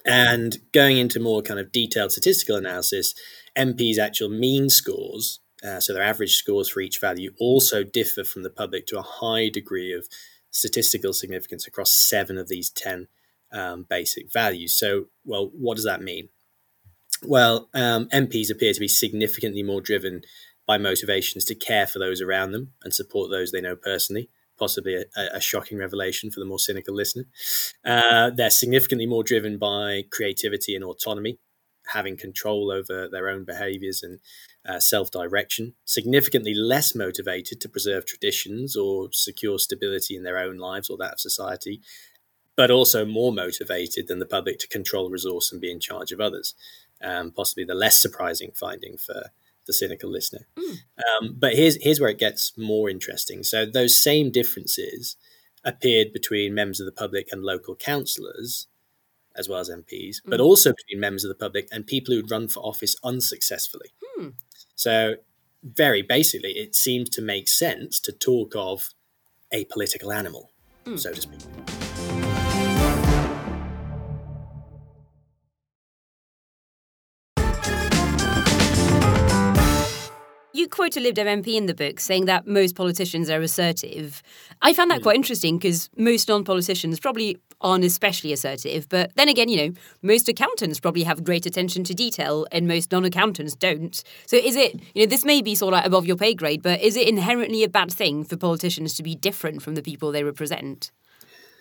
And 0.04 0.58
going 0.72 0.96
into 0.98 1.20
more 1.20 1.42
kind 1.42 1.60
of 1.60 1.70
detailed 1.70 2.12
statistical 2.12 2.56
analysis, 2.56 3.14
MPs' 3.56 3.98
actual 3.98 4.30
mean 4.30 4.70
scores, 4.70 5.40
uh, 5.62 5.78
so 5.78 5.92
their 5.92 6.02
average 6.02 6.34
scores 6.34 6.68
for 6.68 6.80
each 6.80 6.98
value, 6.98 7.32
also 7.38 7.84
differ 7.84 8.24
from 8.24 8.42
the 8.42 8.50
public 8.50 8.86
to 8.86 8.98
a 8.98 9.02
high 9.02 9.48
degree 9.48 9.92
of 9.92 10.08
statistical 10.50 11.12
significance 11.12 11.66
across 11.66 11.94
seven 11.94 12.36
of 12.36 12.48
these 12.48 12.70
10 12.70 13.08
um, 13.52 13.86
basic 13.88 14.32
values. 14.32 14.74
So, 14.74 15.06
well, 15.24 15.50
what 15.52 15.76
does 15.76 15.84
that 15.84 16.02
mean? 16.02 16.28
Well, 17.24 17.68
um, 17.72 18.08
MPs 18.08 18.50
appear 18.50 18.72
to 18.72 18.80
be 18.80 18.88
significantly 18.88 19.62
more 19.62 19.80
driven 19.80 20.22
by 20.66 20.78
motivations 20.78 21.44
to 21.46 21.54
care 21.54 21.86
for 21.86 21.98
those 21.98 22.20
around 22.20 22.52
them 22.52 22.72
and 22.82 22.94
support 22.94 23.30
those 23.30 23.52
they 23.52 23.60
know 23.60 23.76
personally. 23.76 24.28
Possibly 24.58 24.94
a, 24.94 25.04
a 25.32 25.40
shocking 25.40 25.78
revelation 25.78 26.30
for 26.30 26.40
the 26.40 26.46
more 26.46 26.58
cynical 26.58 26.94
listener. 26.94 27.24
Uh, 27.84 28.30
they're 28.30 28.50
significantly 28.50 29.06
more 29.06 29.24
driven 29.24 29.58
by 29.58 30.04
creativity 30.10 30.74
and 30.74 30.84
autonomy, 30.84 31.38
having 31.88 32.16
control 32.16 32.70
over 32.70 33.08
their 33.08 33.28
own 33.28 33.44
behaviors 33.44 34.02
and 34.02 34.20
uh, 34.68 34.78
self 34.78 35.10
direction, 35.10 35.74
significantly 35.84 36.54
less 36.54 36.94
motivated 36.94 37.60
to 37.60 37.68
preserve 37.68 38.06
traditions 38.06 38.76
or 38.76 39.08
secure 39.12 39.58
stability 39.58 40.14
in 40.14 40.22
their 40.22 40.38
own 40.38 40.58
lives 40.58 40.88
or 40.88 40.96
that 40.96 41.14
of 41.14 41.20
society, 41.20 41.80
but 42.56 42.70
also 42.70 43.04
more 43.04 43.32
motivated 43.32 44.06
than 44.06 44.20
the 44.20 44.26
public 44.26 44.58
to 44.60 44.68
control 44.68 45.10
resource 45.10 45.50
and 45.50 45.60
be 45.60 45.72
in 45.72 45.80
charge 45.80 46.12
of 46.12 46.20
others 46.20 46.54
um, 47.02 47.30
possibly 47.30 47.64
the 47.64 47.74
less 47.74 48.00
surprising 48.00 48.52
finding 48.54 48.96
for 48.96 49.30
the 49.66 49.72
cynical 49.72 50.10
listener. 50.10 50.46
Mm. 50.56 50.76
Um, 50.98 51.36
but 51.38 51.54
here's 51.54 51.82
here's 51.82 52.00
where 52.00 52.10
it 52.10 52.18
gets 52.18 52.56
more 52.56 52.90
interesting. 52.90 53.42
So 53.42 53.64
those 53.66 54.02
same 54.02 54.30
differences 54.30 55.16
appeared 55.64 56.12
between 56.12 56.54
members 56.54 56.80
of 56.80 56.86
the 56.86 56.92
public 56.92 57.28
and 57.30 57.42
local 57.42 57.76
councillors, 57.76 58.66
as 59.36 59.48
well 59.48 59.60
as 59.60 59.70
MPs, 59.70 60.16
mm. 60.16 60.20
but 60.26 60.40
also 60.40 60.72
between 60.72 61.00
members 61.00 61.24
of 61.24 61.28
the 61.28 61.34
public 61.34 61.68
and 61.70 61.86
people 61.86 62.14
who'd 62.14 62.30
run 62.30 62.48
for 62.48 62.60
office 62.60 62.96
unsuccessfully. 63.04 63.90
Mm. 64.18 64.34
So 64.74 65.16
very 65.62 66.02
basically, 66.02 66.52
it 66.52 66.74
seems 66.74 67.08
to 67.10 67.22
make 67.22 67.48
sense 67.48 68.00
to 68.00 68.12
talk 68.12 68.54
of 68.56 68.90
a 69.52 69.64
political 69.66 70.12
animal, 70.12 70.50
hmm. 70.84 70.96
so 70.96 71.12
to 71.12 71.20
speak. 71.20 71.40
Quote 80.72 80.96
a 80.96 81.00
Lib 81.00 81.14
Dem 81.14 81.42
MP 81.42 81.54
in 81.54 81.66
the 81.66 81.74
book 81.74 82.00
saying 82.00 82.24
that 82.24 82.46
most 82.46 82.74
politicians 82.74 83.30
are 83.30 83.40
assertive. 83.40 84.22
I 84.62 84.72
found 84.72 84.90
that 84.90 85.00
mm. 85.00 85.02
quite 85.04 85.16
interesting 85.16 85.58
because 85.58 85.90
most 85.96 86.28
non 86.28 86.44
politicians 86.44 86.98
probably 86.98 87.38
aren't 87.60 87.84
especially 87.84 88.32
assertive. 88.32 88.88
But 88.88 89.14
then 89.14 89.28
again, 89.28 89.48
you 89.48 89.56
know, 89.56 89.74
most 90.02 90.28
accountants 90.28 90.80
probably 90.80 91.04
have 91.04 91.22
great 91.22 91.46
attention 91.46 91.84
to 91.84 91.94
detail 91.94 92.46
and 92.50 92.66
most 92.66 92.90
non 92.90 93.04
accountants 93.04 93.54
don't. 93.54 94.02
So 94.26 94.36
is 94.36 94.56
it, 94.56 94.80
you 94.94 95.02
know, 95.02 95.06
this 95.06 95.24
may 95.24 95.42
be 95.42 95.54
sort 95.54 95.74
of 95.74 95.84
above 95.84 96.06
your 96.06 96.16
pay 96.16 96.34
grade, 96.34 96.62
but 96.62 96.80
is 96.80 96.96
it 96.96 97.06
inherently 97.06 97.62
a 97.62 97.68
bad 97.68 97.92
thing 97.92 98.24
for 98.24 98.36
politicians 98.36 98.94
to 98.94 99.02
be 99.02 99.14
different 99.14 99.62
from 99.62 99.74
the 99.74 99.82
people 99.82 100.10
they 100.10 100.24
represent? 100.24 100.90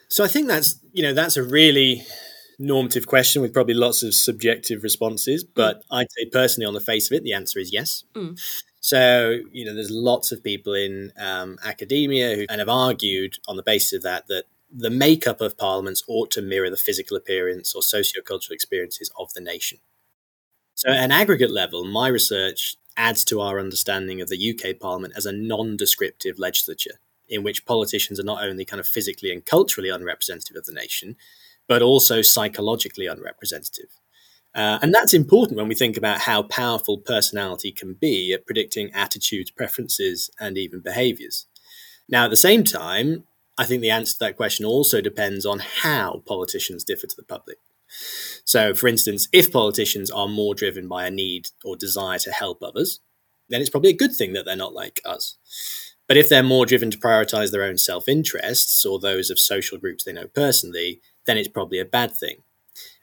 So 0.07 0.23
I 0.23 0.27
think 0.27 0.47
that's, 0.47 0.79
you 0.93 1.03
know, 1.03 1.13
that's 1.13 1.37
a 1.37 1.43
really 1.43 2.03
normative 2.59 3.07
question 3.07 3.41
with 3.41 3.53
probably 3.53 3.73
lots 3.73 4.03
of 4.03 4.13
subjective 4.13 4.83
responses. 4.83 5.43
But 5.43 5.79
mm. 5.79 5.83
I'd 5.91 6.11
say 6.11 6.29
personally, 6.31 6.65
on 6.65 6.73
the 6.73 6.81
face 6.81 7.11
of 7.11 7.17
it, 7.17 7.23
the 7.23 7.33
answer 7.33 7.59
is 7.59 7.73
yes. 7.73 8.03
Mm. 8.13 8.39
So, 8.81 9.37
you 9.51 9.63
know, 9.63 9.75
there's 9.75 9.91
lots 9.91 10.31
of 10.31 10.43
people 10.43 10.73
in 10.73 11.13
um, 11.17 11.57
academia 11.63 12.35
who 12.35 12.45
and 12.49 12.59
have 12.59 12.67
argued 12.69 13.37
on 13.47 13.55
the 13.55 13.63
basis 13.63 13.93
of 13.93 14.01
that 14.03 14.27
that 14.27 14.45
the 14.73 14.89
makeup 14.89 15.39
of 15.39 15.57
parliaments 15.57 16.03
ought 16.07 16.31
to 16.31 16.41
mirror 16.41 16.69
the 16.69 16.77
physical 16.77 17.15
appearance 17.15 17.75
or 17.75 17.81
sociocultural 17.81 18.51
experiences 18.51 19.11
of 19.19 19.31
the 19.33 19.41
nation. 19.41 19.77
So, 20.73 20.89
at 20.89 20.97
an 20.97 21.11
aggregate 21.11 21.51
level, 21.51 21.85
my 21.85 22.07
research 22.07 22.75
adds 22.97 23.23
to 23.25 23.39
our 23.39 23.59
understanding 23.59 24.19
of 24.19 24.29
the 24.29 24.51
UK 24.51 24.79
Parliament 24.79 25.13
as 25.15 25.27
a 25.27 25.31
non 25.31 25.77
descriptive 25.77 26.39
legislature 26.39 26.99
in 27.29 27.43
which 27.43 27.65
politicians 27.65 28.19
are 28.19 28.23
not 28.23 28.43
only 28.43 28.65
kind 28.65 28.79
of 28.79 28.87
physically 28.87 29.31
and 29.31 29.45
culturally 29.45 29.89
unrepresentative 29.89 30.57
of 30.57 30.65
the 30.65 30.73
nation, 30.73 31.15
but 31.67 31.81
also 31.81 32.21
psychologically 32.21 33.05
unrepresentative. 33.05 33.87
Uh, 34.53 34.79
and 34.81 34.93
that's 34.93 35.13
important 35.13 35.57
when 35.57 35.67
we 35.67 35.75
think 35.75 35.95
about 35.95 36.21
how 36.21 36.43
powerful 36.43 36.97
personality 36.97 37.71
can 37.71 37.93
be 37.93 38.33
at 38.33 38.45
predicting 38.45 38.91
attitudes, 38.93 39.49
preferences, 39.49 40.29
and 40.39 40.57
even 40.57 40.81
behaviors. 40.81 41.47
Now, 42.09 42.25
at 42.25 42.31
the 42.31 42.37
same 42.37 42.63
time, 42.63 43.23
I 43.57 43.65
think 43.65 43.81
the 43.81 43.91
answer 43.91 44.13
to 44.13 44.19
that 44.19 44.37
question 44.37 44.65
also 44.65 45.01
depends 45.01 45.45
on 45.45 45.59
how 45.59 46.23
politicians 46.25 46.83
differ 46.83 47.07
to 47.07 47.15
the 47.15 47.23
public. 47.23 47.57
So, 48.45 48.73
for 48.73 48.87
instance, 48.87 49.27
if 49.31 49.51
politicians 49.51 50.09
are 50.11 50.27
more 50.27 50.55
driven 50.55 50.87
by 50.87 51.05
a 51.05 51.11
need 51.11 51.47
or 51.63 51.75
desire 51.75 52.19
to 52.19 52.31
help 52.31 52.63
others, 52.63 52.99
then 53.49 53.61
it's 53.61 53.69
probably 53.69 53.89
a 53.89 53.97
good 53.97 54.15
thing 54.15 54.33
that 54.33 54.45
they're 54.45 54.55
not 54.55 54.73
like 54.73 55.01
us. 55.05 55.37
But 56.07 56.17
if 56.17 56.27
they're 56.27 56.43
more 56.43 56.65
driven 56.65 56.91
to 56.91 56.97
prioritize 56.97 57.51
their 57.51 57.63
own 57.63 57.77
self 57.77 58.07
interests 58.07 58.85
or 58.85 58.99
those 58.99 59.29
of 59.29 59.39
social 59.39 59.77
groups 59.77 60.03
they 60.03 60.13
know 60.13 60.27
personally, 60.27 61.01
then 61.25 61.37
it's 61.37 61.47
probably 61.47 61.79
a 61.79 61.85
bad 61.85 62.11
thing. 62.11 62.37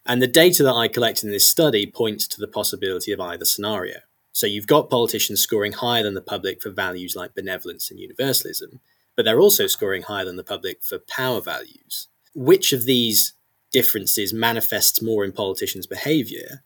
And 0.09 0.23
the 0.23 0.27
data 0.27 0.63
that 0.63 0.75
I 0.75 0.89
collected 0.89 1.27
in 1.27 1.33
this 1.33 1.49
study 1.49 1.87
points 1.87 2.27
to 2.29 2.41
the 2.41 2.49
possibility 2.49 3.13
of 3.13 3.21
either 3.21 3.45
scenario. 3.45 3.99
So 4.33 4.47
you've 4.47 4.67
got 4.67 4.89
politicians 4.89 5.41
scoring 5.41 5.73
higher 5.73 6.03
than 6.03 6.15
the 6.15 6.23
public 6.23 6.63
for 6.63 6.71
values 6.71 7.15
like 7.15 7.35
benevolence 7.35 7.91
and 7.91 8.01
universalism, 8.01 8.81
but 9.15 9.27
they're 9.27 9.41
also 9.41 9.67
scoring 9.67 10.03
higher 10.03 10.25
than 10.25 10.37
the 10.37 10.45
public 10.45 10.83
for 10.83 10.99
power 10.99 11.43
values. 11.43 12.09
Which 12.35 12.73
of 12.73 12.87
these 12.87 13.35
differences 13.71 14.33
manifests 14.33 15.03
more 15.03 15.27
in 15.27 15.33
politicians' 15.33 15.87
behavior 15.87 16.63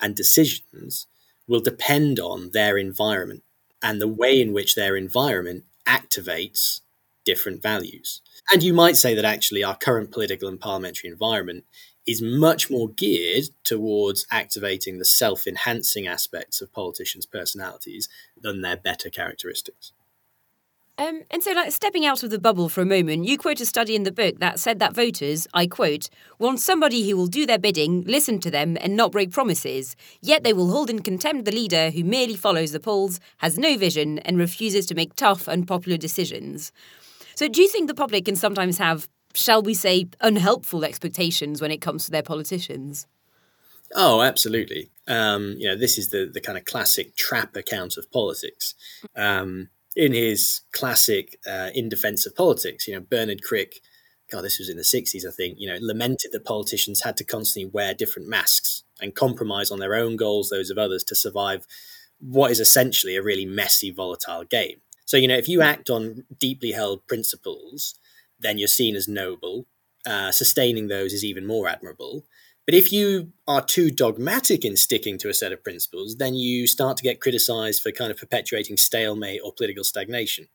and 0.00 0.14
decisions 0.14 1.08
will 1.48 1.60
depend 1.60 2.20
on 2.20 2.50
their 2.52 2.78
environment 2.78 3.42
and 3.82 4.00
the 4.00 4.08
way 4.08 4.40
in 4.40 4.52
which 4.52 4.76
their 4.76 4.96
environment 4.96 5.64
activates 5.86 6.80
different 7.24 7.60
values. 7.60 8.22
And 8.52 8.62
you 8.62 8.74
might 8.74 8.96
say 8.96 9.14
that 9.14 9.24
actually 9.24 9.64
our 9.64 9.76
current 9.76 10.10
political 10.10 10.48
and 10.48 10.60
parliamentary 10.60 11.10
environment 11.10 11.64
is 12.06 12.20
much 12.20 12.70
more 12.70 12.88
geared 12.90 13.44
towards 13.64 14.26
activating 14.30 14.98
the 14.98 15.04
self 15.04 15.46
enhancing 15.46 16.06
aspects 16.06 16.60
of 16.60 16.72
politicians' 16.72 17.26
personalities 17.26 18.08
than 18.40 18.60
their 18.60 18.76
better 18.76 19.08
characteristics. 19.08 19.92
Um, 20.96 21.22
and 21.28 21.42
so, 21.42 21.50
like 21.52 21.72
stepping 21.72 22.06
out 22.06 22.22
of 22.22 22.30
the 22.30 22.38
bubble 22.38 22.68
for 22.68 22.80
a 22.80 22.86
moment, 22.86 23.24
you 23.24 23.36
quote 23.36 23.60
a 23.60 23.66
study 23.66 23.96
in 23.96 24.04
the 24.04 24.12
book 24.12 24.38
that 24.38 24.60
said 24.60 24.78
that 24.78 24.94
voters, 24.94 25.48
I 25.52 25.66
quote, 25.66 26.08
want 26.38 26.60
somebody 26.60 27.08
who 27.08 27.16
will 27.16 27.26
do 27.26 27.46
their 27.46 27.58
bidding, 27.58 28.04
listen 28.04 28.38
to 28.40 28.50
them, 28.50 28.76
and 28.80 28.94
not 28.94 29.10
break 29.10 29.32
promises. 29.32 29.96
Yet 30.20 30.44
they 30.44 30.52
will 30.52 30.70
hold 30.70 30.90
in 30.90 31.00
contempt 31.02 31.46
the 31.46 31.52
leader 31.52 31.90
who 31.90 32.04
merely 32.04 32.36
follows 32.36 32.70
the 32.70 32.78
polls, 32.78 33.18
has 33.38 33.58
no 33.58 33.76
vision, 33.76 34.20
and 34.20 34.38
refuses 34.38 34.86
to 34.86 34.94
make 34.94 35.16
tough, 35.16 35.48
unpopular 35.48 35.96
decisions. 35.96 36.70
So, 37.34 37.48
do 37.48 37.60
you 37.62 37.68
think 37.68 37.88
the 37.88 37.94
public 37.94 38.24
can 38.26 38.36
sometimes 38.36 38.78
have 38.78 39.08
shall 39.34 39.62
we 39.62 39.74
say, 39.74 40.08
unhelpful 40.20 40.84
expectations 40.84 41.60
when 41.60 41.70
it 41.70 41.80
comes 41.80 42.04
to 42.04 42.10
their 42.10 42.22
politicians. 42.22 43.06
Oh, 43.94 44.22
absolutely. 44.22 44.90
Um, 45.06 45.56
you 45.58 45.68
know, 45.68 45.76
this 45.76 45.98
is 45.98 46.10
the 46.10 46.30
the 46.32 46.40
kind 46.40 46.56
of 46.56 46.64
classic 46.64 47.16
trap 47.16 47.54
account 47.56 47.96
of 47.96 48.10
politics. 48.10 48.74
Um, 49.14 49.68
in 49.94 50.12
his 50.12 50.62
classic 50.72 51.38
uh, 51.46 51.70
"In 51.74 51.88
Defense 51.88 52.26
of 52.26 52.34
Politics," 52.34 52.88
you 52.88 52.94
know, 52.94 53.00
Bernard 53.00 53.42
Crick, 53.42 53.80
God, 54.30 54.42
this 54.42 54.58
was 54.58 54.70
in 54.70 54.76
the 54.76 54.82
'60s, 54.82 55.26
I 55.26 55.30
think. 55.30 55.56
You 55.58 55.68
know, 55.68 55.78
lamented 55.80 56.32
that 56.32 56.44
politicians 56.44 57.02
had 57.02 57.16
to 57.18 57.24
constantly 57.24 57.70
wear 57.70 57.94
different 57.94 58.28
masks 58.28 58.84
and 59.00 59.14
compromise 59.14 59.70
on 59.70 59.80
their 59.80 59.94
own 59.94 60.16
goals, 60.16 60.48
those 60.48 60.70
of 60.70 60.78
others, 60.78 61.04
to 61.04 61.14
survive 61.14 61.66
what 62.20 62.50
is 62.50 62.60
essentially 62.60 63.16
a 63.16 63.22
really 63.22 63.44
messy, 63.44 63.90
volatile 63.90 64.44
game. 64.44 64.80
So, 65.06 65.16
you 65.16 65.28
know, 65.28 65.36
if 65.36 65.48
you 65.48 65.62
act 65.62 65.90
on 65.90 66.24
deeply 66.38 66.72
held 66.72 67.06
principles 67.06 67.98
then 68.38 68.58
you're 68.58 68.68
seen 68.68 68.94
as 68.94 69.08
noble. 69.08 69.66
Uh, 70.06 70.30
sustaining 70.30 70.88
those 70.88 71.12
is 71.12 71.24
even 71.24 71.46
more 71.46 71.66
admirable. 71.66 72.26
But 72.66 72.74
if 72.74 72.92
you 72.92 73.32
are 73.48 73.64
too 73.64 73.90
dogmatic 73.90 74.64
in 74.64 74.76
sticking 74.76 75.18
to 75.18 75.28
a 75.28 75.34
set 75.34 75.52
of 75.52 75.64
principles, 75.64 76.16
then 76.16 76.34
you 76.34 76.66
start 76.66 76.96
to 76.98 77.02
get 77.02 77.20
criticized 77.20 77.82
for 77.82 77.90
kind 77.90 78.10
of 78.10 78.18
perpetuating 78.18 78.76
stalemate 78.76 79.40
or 79.42 79.52
political 79.52 79.84
stagnation. 79.84 80.48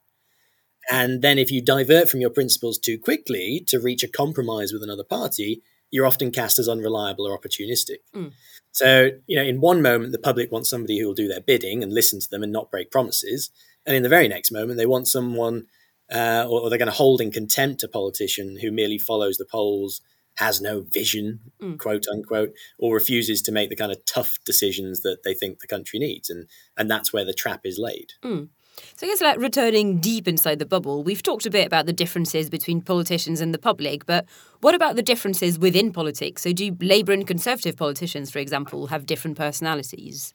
And 0.90 1.22
then 1.22 1.38
if 1.38 1.50
you 1.50 1.62
divert 1.62 2.08
from 2.08 2.20
your 2.20 2.30
principles 2.30 2.78
too 2.78 2.98
quickly 2.98 3.62
to 3.68 3.80
reach 3.80 4.02
a 4.02 4.08
compromise 4.08 4.72
with 4.72 4.82
another 4.82 5.04
party, 5.04 5.62
you're 5.90 6.06
often 6.06 6.30
cast 6.30 6.58
as 6.58 6.68
unreliable 6.68 7.26
or 7.26 7.38
opportunistic. 7.38 7.98
Mm. 8.14 8.32
So, 8.72 9.10
you 9.26 9.36
know, 9.36 9.42
in 9.42 9.60
one 9.60 9.82
moment, 9.82 10.12
the 10.12 10.18
public 10.18 10.50
wants 10.50 10.70
somebody 10.70 10.98
who 10.98 11.06
will 11.06 11.14
do 11.14 11.28
their 11.28 11.40
bidding 11.40 11.82
and 11.82 11.92
listen 11.92 12.20
to 12.20 12.30
them 12.30 12.42
and 12.42 12.52
not 12.52 12.70
break 12.70 12.90
promises. 12.90 13.50
And 13.86 13.96
in 13.96 14.02
the 14.02 14.08
very 14.08 14.28
next 14.28 14.52
moment, 14.52 14.78
they 14.78 14.86
want 14.86 15.08
someone, 15.08 15.66
uh, 16.12 16.46
or, 16.48 16.60
or, 16.60 16.70
they're 16.70 16.78
going 16.78 16.90
to 16.90 16.94
hold 16.94 17.20
in 17.20 17.30
contempt 17.30 17.82
a 17.82 17.88
politician 17.88 18.58
who 18.60 18.70
merely 18.70 18.98
follows 18.98 19.36
the 19.36 19.46
polls, 19.46 20.00
has 20.36 20.60
no 20.60 20.80
vision, 20.80 21.40
mm. 21.60 21.78
quote 21.78 22.06
unquote, 22.10 22.52
or 22.78 22.94
refuses 22.94 23.42
to 23.42 23.52
make 23.52 23.70
the 23.70 23.76
kind 23.76 23.92
of 23.92 24.04
tough 24.06 24.38
decisions 24.44 25.00
that 25.02 25.22
they 25.24 25.34
think 25.34 25.60
the 25.60 25.66
country 25.66 25.98
needs. 25.98 26.30
And, 26.30 26.46
and 26.76 26.90
that's 26.90 27.12
where 27.12 27.24
the 27.24 27.34
trap 27.34 27.60
is 27.64 27.78
laid. 27.78 28.12
Mm. 28.22 28.48
So 28.96 29.06
I 29.06 29.10
guess 29.10 29.20
like 29.20 29.38
returning 29.38 29.98
deep 29.98 30.26
inside 30.26 30.58
the 30.58 30.66
bubble, 30.66 31.02
we've 31.02 31.22
talked 31.22 31.46
a 31.46 31.50
bit 31.50 31.66
about 31.66 31.86
the 31.86 31.92
differences 31.92 32.48
between 32.48 32.80
politicians 32.80 33.40
and 33.40 33.52
the 33.52 33.58
public, 33.58 34.06
but 34.06 34.26
what 34.60 34.74
about 34.74 34.96
the 34.96 35.02
differences 35.02 35.58
within 35.58 35.92
politics? 35.92 36.42
So 36.42 36.52
do 36.52 36.76
Labour 36.80 37.12
and 37.12 37.26
Conservative 37.26 37.76
politicians, 37.76 38.30
for 38.30 38.38
example, 38.38 38.88
have 38.88 39.06
different 39.06 39.36
personalities? 39.36 40.34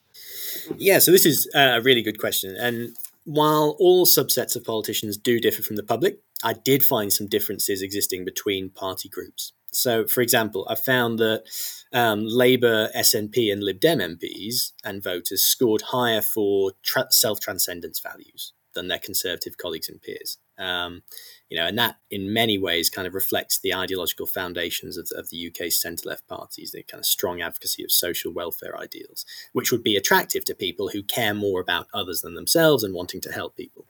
Yeah, 0.77 0.99
so 0.99 1.11
this 1.11 1.25
is 1.25 1.49
a 1.55 1.81
really 1.81 2.01
good 2.01 2.19
question. 2.19 2.55
And 2.55 2.95
while 3.25 3.75
all 3.79 4.05
subsets 4.05 4.55
of 4.55 4.63
politicians 4.63 5.17
do 5.17 5.39
differ 5.39 5.61
from 5.61 5.75
the 5.75 5.83
public, 5.83 6.19
I 6.43 6.53
did 6.53 6.83
find 6.83 7.11
some 7.11 7.27
differences 7.27 7.81
existing 7.81 8.23
between 8.23 8.69
party 8.69 9.09
groups. 9.09 9.51
So, 9.71 10.07
for 10.07 10.21
example, 10.21 10.65
I 10.69 10.75
found 10.75 11.19
that 11.19 11.43
um, 11.91 12.23
Labour, 12.25 12.89
SNP, 12.95 13.51
and 13.51 13.61
Lib 13.61 13.81
Dem 13.81 13.99
MPs 13.99 14.71
and 14.85 15.03
voters 15.03 15.43
scored 15.43 15.81
higher 15.81 16.21
for 16.21 16.71
tra- 16.81 17.11
self 17.11 17.41
transcendence 17.41 17.99
values 17.99 18.53
than 18.75 18.87
their 18.87 18.99
Conservative 18.99 19.57
colleagues 19.57 19.89
and 19.89 20.01
peers. 20.01 20.37
Um, 20.57 21.03
you 21.49 21.57
know, 21.57 21.67
and 21.67 21.77
that 21.77 21.97
in 22.09 22.33
many 22.33 22.57
ways 22.57 22.89
kind 22.89 23.07
of 23.07 23.13
reflects 23.13 23.59
the 23.59 23.73
ideological 23.73 24.25
foundations 24.25 24.97
of, 24.97 25.09
of 25.15 25.29
the 25.29 25.47
UK's 25.47 25.81
centre 25.81 26.07
left 26.09 26.27
parties, 26.27 26.71
the 26.71 26.83
kind 26.83 26.99
of 26.99 27.05
strong 27.05 27.41
advocacy 27.41 27.83
of 27.83 27.91
social 27.91 28.31
welfare 28.31 28.77
ideals, 28.79 29.25
which 29.53 29.71
would 29.71 29.83
be 29.83 29.95
attractive 29.95 30.45
to 30.45 30.55
people 30.55 30.89
who 30.89 31.03
care 31.03 31.33
more 31.33 31.59
about 31.59 31.87
others 31.93 32.21
than 32.21 32.35
themselves 32.35 32.83
and 32.83 32.93
wanting 32.93 33.21
to 33.21 33.31
help 33.31 33.55
people. 33.55 33.85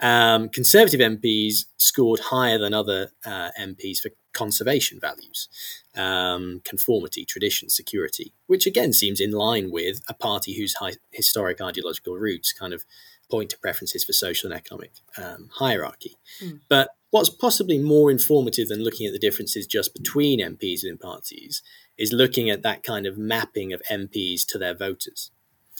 Um, 0.00 0.48
Conservative 0.48 1.00
MPs 1.00 1.66
scored 1.76 2.20
higher 2.20 2.58
than 2.58 2.74
other 2.74 3.12
uh, 3.24 3.50
MPs 3.58 4.00
for 4.00 4.10
conservation 4.34 4.98
values, 5.00 5.48
um, 5.96 6.60
conformity, 6.64 7.24
tradition, 7.24 7.70
security, 7.70 8.34
which 8.46 8.66
again 8.66 8.92
seems 8.92 9.20
in 9.20 9.30
line 9.30 9.70
with 9.70 10.02
a 10.08 10.14
party 10.14 10.58
whose 10.58 10.74
high, 10.74 10.94
historic 11.12 11.60
ideological 11.60 12.14
roots 12.16 12.52
kind 12.52 12.74
of 12.74 12.84
point 13.30 13.50
to 13.50 13.58
preferences 13.58 14.04
for 14.04 14.12
social 14.12 14.50
and 14.50 14.58
economic 14.58 14.92
um, 15.16 15.48
hierarchy. 15.54 16.16
Mm. 16.42 16.60
But 16.68 16.90
what's 17.10 17.30
possibly 17.30 17.78
more 17.78 18.10
informative 18.10 18.68
than 18.68 18.82
looking 18.82 19.06
at 19.06 19.12
the 19.12 19.18
differences 19.18 19.66
just 19.66 19.94
between 19.94 20.40
MPs 20.40 20.82
within 20.82 20.98
parties 20.98 21.62
is 21.96 22.12
looking 22.12 22.50
at 22.50 22.62
that 22.62 22.82
kind 22.82 23.06
of 23.06 23.16
mapping 23.16 23.72
of 23.72 23.82
MPs 23.90 24.44
to 24.48 24.58
their 24.58 24.74
voters. 24.74 25.30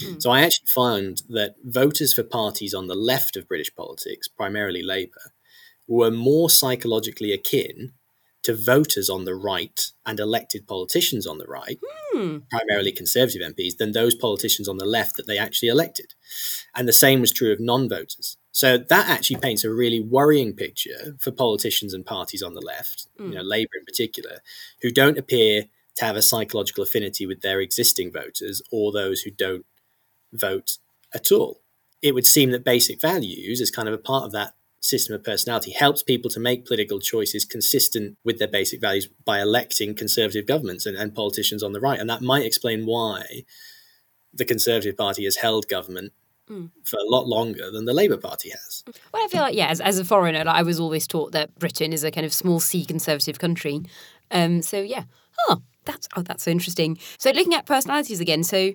Mm. 0.03 0.23
So 0.23 0.31
I 0.31 0.43
actually 0.43 0.69
found 0.75 1.23
that 1.29 1.55
voters 1.63 2.15
for 2.15 2.23
parties 2.23 2.75
on 2.75 2.87
the 2.87 2.95
left 2.95 3.37
of 3.37 3.49
British 3.49 3.75
politics, 3.75 4.29
primarily 4.29 4.83
Labour, 4.83 5.33
were 5.87 6.11
more 6.11 6.49
psychologically 6.49 7.33
akin 7.33 7.93
to 8.45 8.55
voters 8.55 9.11
on 9.11 9.25
the 9.25 9.35
right 9.35 9.91
and 10.07 10.21
elected 10.21 10.67
politicians 10.69 11.27
on 11.27 11.39
the 11.39 11.47
right, 11.47 11.79
hmm. 12.13 12.39
primarily 12.51 12.93
Conservative 12.93 13.43
MPs, 13.43 13.79
than 13.79 13.93
those 13.93 14.15
politicians 14.15 14.69
on 14.69 14.77
the 14.77 14.85
left 14.85 15.17
that 15.17 15.27
they 15.27 15.39
actually 15.39 15.69
elected. 15.69 16.15
And 16.75 16.87
the 16.87 16.93
same 16.93 17.21
was 17.21 17.33
true 17.33 17.53
of 17.53 17.59
non 17.59 17.89
voters. 17.89 18.37
So 18.53 18.79
that 18.79 19.09
actually 19.09 19.41
paints 19.41 19.65
a 19.65 19.73
really 19.73 19.99
worrying 19.99 20.53
picture 20.53 21.17
for 21.19 21.33
politicians 21.33 21.93
and 21.93 22.07
parties 22.07 22.43
on 22.43 22.55
the 22.55 22.61
left, 22.61 23.09
you 23.19 23.31
know, 23.31 23.41
hmm. 23.41 23.49
Labour 23.49 23.79
in 23.79 23.85
particular, 23.85 24.41
who 24.83 24.91
don't 24.91 25.19
appear 25.19 25.65
to 25.97 26.05
have 26.05 26.17
a 26.17 26.23
psychological 26.23 26.85
affinity 26.85 27.27
with 27.27 27.41
their 27.41 27.61
existing 27.61 28.13
voters 28.13 28.61
or 28.71 28.93
those 28.93 29.23
who 29.23 29.31
don't 29.31 29.65
vote 30.33 30.79
at 31.15 31.33
all. 31.33 31.61
It 32.03 32.15
would 32.15 32.27
seem 32.27 32.51
that 32.51 32.65
basic 32.65 33.01
values 33.01 33.61
is 33.61 33.71
kind 33.71 33.89
of 33.89 33.95
a 33.95 33.99
part 33.99 34.25
of 34.25 34.33
that 34.33 34.53
system 34.85 35.15
of 35.15 35.25
personality 35.25 35.71
helps 35.71 36.03
people 36.03 36.31
to 36.31 36.39
make 36.39 36.67
political 36.67 37.01
choices 37.01 37.45
consistent 37.45 38.19
with 38.23 38.39
their 38.39 38.49
basic 38.49 38.81
values 38.81 39.09
by 39.25 39.41
electing 39.41 39.95
conservative 39.95 40.47
governments 40.47 40.85
and, 40.85 40.97
and 40.97 41.15
politicians 41.15 41.63
on 41.63 41.73
the 41.73 41.81
right. 41.81 41.99
And 41.99 42.11
that 42.11 42.21
might 42.21 42.45
explain 42.45 42.85
why 42.85 43.45
the 44.33 44.45
Conservative 44.45 44.97
Party 44.97 45.25
has 45.25 45.37
held 45.37 45.69
government 45.69 46.13
Mm. 46.51 46.71
for 46.85 46.99
a 46.99 47.05
lot 47.09 47.27
longer 47.27 47.71
than 47.71 47.87
the 47.87 47.95
Labour 47.95 48.19
Party 48.19 48.51
has. 48.51 48.85
Well, 49.15 49.25
I 49.25 49.29
feel 49.29 49.41
like, 49.41 49.55
yeah, 49.55 49.69
as, 49.69 49.81
as 49.81 49.99
a 49.99 50.05
foreigner, 50.05 50.45
like, 50.45 50.55
I 50.55 50.63
was 50.63 50.79
always 50.79 51.07
taught 51.07 51.33
that 51.33 51.59
Britain 51.59 51.91
is 51.91 52.05
a 52.05 52.11
kind 52.11 52.27
of 52.27 52.35
small 52.35 52.61
c 52.61 52.85
conservative 52.85 53.39
country. 53.39 53.81
Um, 54.31 54.61
so, 54.61 54.83
yeah. 54.83 55.05
Oh, 55.49 55.63
that's, 55.87 56.07
oh, 56.17 56.21
that's 56.21 56.43
so 56.43 56.51
interesting. 56.51 56.99
So, 57.17 57.31
looking 57.31 57.55
at 57.55 57.65
personalities 57.65 58.21
again, 58.21 58.45
so 58.45 58.75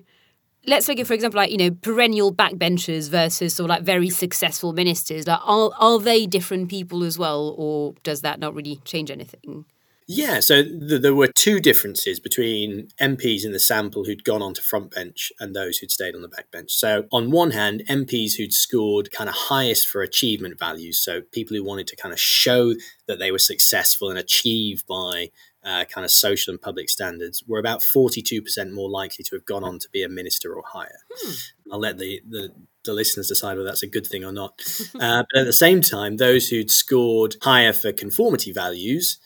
let's 0.66 0.88
look 0.88 0.98
at, 0.98 1.06
for 1.06 1.14
example, 1.14 1.38
like 1.38 1.50
you 1.50 1.58
know, 1.58 1.70
perennial 1.70 2.32
backbenchers 2.34 3.08
versus 3.08 3.54
sort 3.54 3.70
of 3.70 3.76
like 3.76 3.82
very 3.82 4.10
successful 4.10 4.72
ministers. 4.72 5.26
Like, 5.26 5.40
are 5.44 5.70
are 5.78 5.98
they 5.98 6.26
different 6.26 6.68
people 6.68 7.02
as 7.04 7.18
well, 7.18 7.54
or 7.56 7.94
does 8.02 8.22
that 8.22 8.40
not 8.40 8.54
really 8.54 8.76
change 8.84 9.10
anything? 9.10 9.64
Yeah, 10.12 10.40
so 10.40 10.64
th- 10.64 11.02
there 11.02 11.14
were 11.14 11.28
two 11.28 11.60
differences 11.60 12.18
between 12.18 12.88
MPs 13.00 13.44
in 13.44 13.52
the 13.52 13.60
sample 13.60 14.04
who'd 14.04 14.24
gone 14.24 14.42
onto 14.42 14.60
front 14.60 14.90
bench 14.92 15.30
and 15.38 15.54
those 15.54 15.78
who'd 15.78 15.92
stayed 15.92 16.16
on 16.16 16.22
the 16.22 16.28
back 16.28 16.50
bench. 16.50 16.72
So, 16.72 17.04
on 17.12 17.30
one 17.30 17.52
hand, 17.52 17.84
MPs 17.88 18.34
who'd 18.36 18.52
scored 18.52 19.12
kind 19.12 19.30
of 19.30 19.36
highest 19.36 19.86
for 19.86 20.02
achievement 20.02 20.58
values, 20.58 20.98
so 20.98 21.20
people 21.30 21.56
who 21.56 21.62
wanted 21.62 21.86
to 21.86 21.96
kind 21.96 22.12
of 22.12 22.18
show 22.18 22.74
that 23.06 23.20
they 23.20 23.30
were 23.30 23.38
successful 23.38 24.10
and 24.10 24.18
achieve 24.18 24.84
by 24.88 25.30
uh, 25.64 25.84
kind 25.84 26.04
of 26.04 26.10
social 26.10 26.52
and 26.52 26.60
public 26.60 26.88
standards 26.88 27.42
were 27.46 27.58
about 27.58 27.80
42% 27.80 28.72
more 28.72 28.88
likely 28.88 29.22
to 29.24 29.36
have 29.36 29.44
gone 29.44 29.64
on 29.64 29.78
to 29.78 29.88
be 29.90 30.02
a 30.02 30.08
minister 30.08 30.54
or 30.54 30.62
higher. 30.66 31.00
Hmm. 31.14 31.32
I'll 31.72 31.80
let 31.80 31.98
the, 31.98 32.22
the, 32.28 32.52
the, 32.84 32.94
listeners 32.94 33.28
decide 33.28 33.56
whether 33.56 33.68
that's 33.68 33.82
a 33.82 33.86
good 33.86 34.06
thing 34.06 34.24
or 34.24 34.32
not. 34.32 34.60
uh, 34.94 35.24
but 35.30 35.40
at 35.40 35.46
the 35.46 35.52
same 35.52 35.82
time, 35.82 36.16
those 36.16 36.48
who'd 36.48 36.70
scored 36.70 37.36
higher 37.42 37.72
for 37.72 37.92
conformity 37.92 38.52
values, 38.52 39.18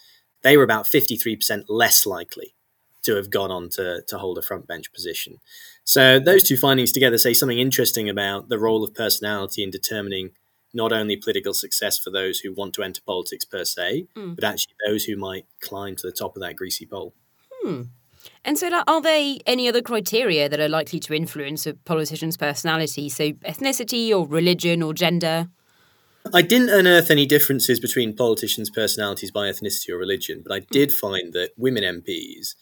they 0.43 0.57
were 0.57 0.65
about 0.65 0.87
53% 0.87 1.65
less 1.69 2.05
likely 2.05 2.55
to 3.05 3.15
have 3.15 3.31
gone 3.31 3.51
on 3.51 3.69
to, 3.71 4.03
to 4.09 4.19
hold 4.19 4.39
a 4.39 4.43
front 4.43 4.67
bench 4.67 4.93
position. 4.93 5.39
So 5.85 6.19
those 6.19 6.43
two 6.43 6.57
findings 6.57 6.91
together 6.91 7.19
say 7.19 7.35
something 7.35 7.59
interesting 7.59 8.09
about 8.09 8.49
the 8.49 8.59
role 8.59 8.83
of 8.83 8.95
personality 8.95 9.63
in 9.63 9.71
determining 9.71 10.31
not 10.75 10.93
only 10.93 11.17
political 11.17 11.55
success 11.55 11.99
for 11.99 12.11
those 12.11 12.41
who 12.41 12.53
want 12.53 12.75
to 12.75 12.83
enter 12.83 13.01
politics 13.07 13.45
per 13.45 13.65
se, 13.65 14.07
mm. 14.17 14.35
but 14.35 14.45
actually 14.45 14.75
those 14.87 15.05
who 15.05 15.17
might 15.17 15.47
climb 15.61 15.97
to 15.97 16.07
the 16.07 16.13
top 16.13 16.37
of 16.37 16.43
that 16.43 16.57
greasy 16.57 16.87
pole. 16.87 17.15
Hmm. 17.63 17.83
And 18.45 18.59
so, 18.59 18.71
are 18.87 19.01
there 19.01 19.37
any 19.47 19.69
other 19.69 19.83
criteria 19.83 20.49
that 20.49 20.61
are 20.61 20.69
likely 20.69 21.01
to 21.01 21.15
influence 21.15 21.67
a 21.67 21.75
politician's 21.75 22.37
personality? 22.37 23.09
So, 23.09 23.33
ethnicity 23.33 24.11
or 24.11 24.27
religion 24.27 24.83
or 24.83 24.95
gender? 24.95 25.49
I 26.33 26.41
didn't 26.41 26.71
unearth 26.71 27.11
any 27.11 27.27
differences 27.27 27.81
between 27.81 28.17
politicians' 28.17 28.71
personalities 28.71 29.31
by 29.31 29.51
ethnicity 29.51 29.91
or 29.91 29.99
religion, 29.99 30.43
but 30.47 30.55
I 30.55 30.61
hmm. 30.61 30.67
did 30.71 30.93
find 30.93 31.33
that 31.35 31.51
women 31.57 31.85
MPs 31.85 32.55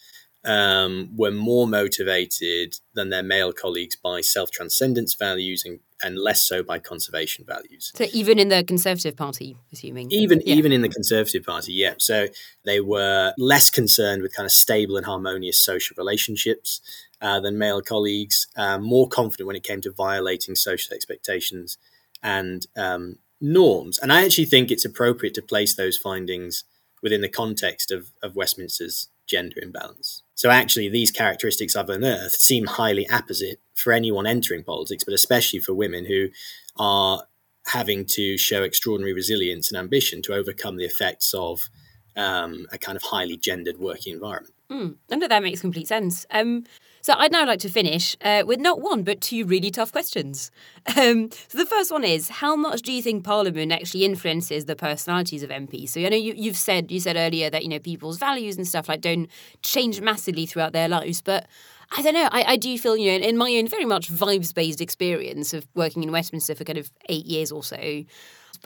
um, 0.45 1.09
were 1.15 1.31
more 1.31 1.67
motivated 1.67 2.75
than 2.93 3.09
their 3.09 3.23
male 3.23 3.53
colleagues 3.53 3.95
by 3.95 4.21
self 4.21 4.51
transcendence 4.51 5.13
values 5.13 5.63
and, 5.65 5.79
and 6.01 6.17
less 6.17 6.45
so 6.45 6.63
by 6.63 6.79
conservation 6.79 7.45
values. 7.45 7.91
So 7.95 8.05
even 8.13 8.39
in 8.39 8.49
the 8.49 8.63
Conservative 8.63 9.15
Party, 9.15 9.57
assuming 9.71 10.11
even 10.11 10.41
yeah. 10.45 10.55
even 10.55 10.71
in 10.71 10.81
the 10.81 10.89
Conservative 10.89 11.45
Party, 11.45 11.73
yeah. 11.73 11.93
So 11.97 12.27
they 12.65 12.81
were 12.81 13.33
less 13.37 13.69
concerned 13.69 14.21
with 14.21 14.35
kind 14.35 14.45
of 14.45 14.51
stable 14.51 14.97
and 14.97 15.05
harmonious 15.05 15.59
social 15.59 15.95
relationships 15.97 16.81
uh, 17.21 17.39
than 17.39 17.57
male 17.57 17.81
colleagues. 17.81 18.47
Uh, 18.55 18.79
more 18.79 19.07
confident 19.07 19.47
when 19.47 19.55
it 19.55 19.63
came 19.63 19.81
to 19.81 19.91
violating 19.91 20.55
social 20.55 20.93
expectations 20.93 21.77
and 22.21 22.67
um, 22.75 23.17
norms. 23.39 23.99
And 23.99 24.11
I 24.11 24.25
actually 24.25 24.45
think 24.45 24.71
it's 24.71 24.85
appropriate 24.85 25.33
to 25.35 25.41
place 25.41 25.75
those 25.75 25.97
findings 25.97 26.63
within 27.01 27.21
the 27.21 27.29
context 27.29 27.91
of, 27.91 28.11
of 28.23 28.35
Westminster's 28.35 29.09
gender 29.27 29.57
imbalance. 29.61 30.22
So 30.35 30.49
actually, 30.49 30.89
these 30.89 31.11
characteristics 31.11 31.75
I've 31.75 31.89
unearthed 31.89 32.41
seem 32.41 32.65
highly 32.65 33.07
apposite 33.11 33.59
for 33.75 33.93
anyone 33.93 34.25
entering 34.25 34.63
politics, 34.63 35.03
but 35.03 35.13
especially 35.13 35.59
for 35.59 35.73
women 35.73 36.05
who 36.05 36.29
are 36.77 37.23
having 37.67 38.05
to 38.05 38.37
show 38.37 38.63
extraordinary 38.63 39.13
resilience 39.13 39.71
and 39.71 39.79
ambition 39.79 40.21
to 40.23 40.33
overcome 40.33 40.77
the 40.77 40.85
effects 40.85 41.33
of 41.33 41.69
um, 42.15 42.67
a 42.71 42.77
kind 42.77 42.95
of 42.95 43.03
highly 43.03 43.37
gendered 43.37 43.77
working 43.77 44.13
environment. 44.13 44.53
Mm, 44.69 44.95
know 45.11 45.27
that 45.27 45.43
makes 45.43 45.61
complete 45.61 45.87
sense. 45.87 46.25
Um, 46.31 46.63
so 47.01 47.13
I'd 47.17 47.31
now 47.31 47.45
like 47.45 47.59
to 47.59 47.69
finish 47.69 48.15
uh, 48.21 48.43
with 48.45 48.59
not 48.59 48.81
one 48.81 49.03
but 49.03 49.19
two 49.19 49.45
really 49.45 49.71
tough 49.71 49.91
questions. 49.91 50.51
Um, 50.97 51.31
so 51.47 51.57
the 51.57 51.65
first 51.65 51.91
one 51.91 52.03
is: 52.03 52.27
How 52.27 52.57
much 52.57 52.81
do 52.81 52.91
you 52.91 53.01
think 53.01 53.23
Parliament 53.23 53.71
actually 53.71 54.03
influences 54.03 54.65
the 54.65 54.75
personalities 54.75 55.41
of 55.41 55.49
MPs? 55.49 55.89
So 55.89 56.01
I 56.01 56.09
know 56.09 56.17
you, 56.17 56.33
you've 56.35 56.57
said 56.57 56.91
you 56.91 56.99
said 56.99 57.15
earlier 57.15 57.49
that 57.49 57.63
you 57.63 57.69
know 57.69 57.79
people's 57.79 58.17
values 58.17 58.57
and 58.57 58.67
stuff 58.67 58.89
like 58.89 58.99
don't 58.99 59.29
change 59.61 60.01
massively 60.01 60.45
throughout 60.45 60.73
their 60.73 60.89
lives, 60.89 61.21
but 61.21 61.47
I 61.95 62.01
don't 62.01 62.15
know. 62.15 62.27
I, 62.31 62.43
I 62.43 62.57
do 62.57 62.77
feel, 62.77 62.97
you 62.97 63.11
know, 63.11 63.25
in 63.25 63.37
my 63.37 63.51
own 63.51 63.67
very 63.67 63.85
much 63.85 64.11
vibes 64.11 64.53
based 64.53 64.81
experience 64.81 65.53
of 65.53 65.67
working 65.73 66.03
in 66.03 66.11
Westminster 66.11 66.55
for 66.55 66.63
kind 66.63 66.77
of 66.77 66.91
eight 67.07 67.25
years 67.25 67.51
or 67.51 67.63
so, 67.63 68.03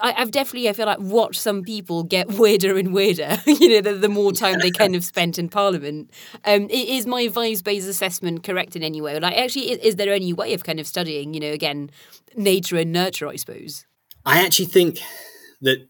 I, 0.01 0.11
have 0.13 0.31
definitely, 0.31 0.69
I 0.69 0.73
feel 0.73 0.85
like, 0.85 0.99
watched 0.99 1.41
some 1.41 1.63
people 1.63 2.03
get 2.03 2.27
weirder 2.39 2.77
and 2.77 2.93
weirder, 2.93 3.41
you 3.45 3.69
know, 3.69 3.81
the, 3.81 3.93
the 3.93 4.09
more 4.09 4.31
time 4.31 4.59
they 4.59 4.71
kind 4.71 4.95
of 4.95 5.03
spent 5.03 5.39
in 5.39 5.49
Parliament. 5.49 6.11
Um, 6.45 6.67
is 6.69 7.05
my 7.05 7.27
vibes 7.27 7.63
based 7.63 7.87
assessment 7.87 8.43
correct 8.43 8.75
in 8.75 8.83
any 8.83 9.01
way? 9.01 9.19
Like, 9.19 9.37
actually, 9.37 9.71
is, 9.71 9.79
is 9.79 9.95
there 9.95 10.13
any 10.13 10.33
way 10.33 10.53
of 10.53 10.63
kind 10.63 10.79
of 10.79 10.87
studying, 10.87 11.33
you 11.33 11.39
know, 11.39 11.51
again, 11.51 11.89
nature 12.35 12.77
and 12.77 12.91
nurture, 12.91 13.27
I 13.27 13.35
suppose? 13.35 13.85
I 14.25 14.43
actually 14.45 14.65
think 14.65 14.99
that, 15.61 15.87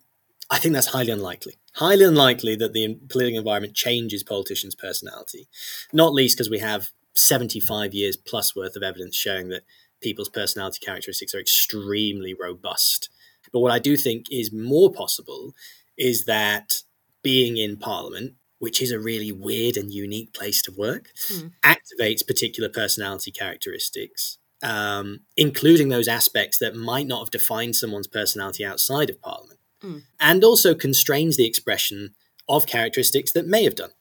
I 0.49 0.59
think 0.59 0.73
that's 0.73 0.87
highly 0.87 1.11
unlikely 1.11 1.55
highly 1.77 2.03
unlikely 2.03 2.55
that 2.55 2.73
the 2.73 2.95
political 3.07 3.37
environment 3.37 3.75
changes 3.75 4.23
politicians' 4.23 4.75
personality, 4.75 5.47
not 5.93 6.13
least 6.13 6.35
because 6.35 6.49
we 6.49 6.59
have 6.59 6.89
75 7.13 7.93
years 7.93 8.17
plus 8.17 8.55
worth 8.55 8.75
of 8.75 8.83
evidence 8.83 9.15
showing 9.15 9.49
that 9.49 9.63
people's 10.01 10.29
personality 10.29 10.79
characteristics 10.83 11.33
are 11.33 11.39
extremely 11.39 12.33
robust. 12.33 13.09
But 13.51 13.59
what 13.59 13.71
I 13.71 13.79
do 13.79 13.97
think 13.97 14.25
is 14.31 14.51
more 14.51 14.91
possible 14.91 15.53
is 15.97 16.25
that 16.25 16.83
being 17.23 17.57
in 17.57 17.77
Parliament, 17.77 18.33
which 18.59 18.81
is 18.81 18.91
a 18.91 18.99
really 18.99 19.31
weird 19.31 19.77
and 19.77 19.91
unique 19.91 20.33
place 20.33 20.61
to 20.63 20.71
work, 20.71 21.09
mm. 21.27 21.51
activates 21.63 22.25
particular 22.25 22.69
personality 22.69 23.31
characteristics, 23.31 24.37
um, 24.63 25.21
including 25.35 25.89
those 25.89 26.07
aspects 26.07 26.57
that 26.59 26.75
might 26.75 27.07
not 27.07 27.19
have 27.19 27.31
defined 27.31 27.75
someone's 27.75 28.07
personality 28.07 28.65
outside 28.65 29.09
of 29.09 29.21
Parliament, 29.21 29.59
mm. 29.83 30.01
and 30.19 30.43
also 30.43 30.73
constrains 30.73 31.37
the 31.37 31.45
expression 31.45 32.13
of 32.49 32.65
characteristics 32.65 33.33
that 33.33 33.45
may 33.45 33.63
have 33.63 33.75
done 33.75 33.91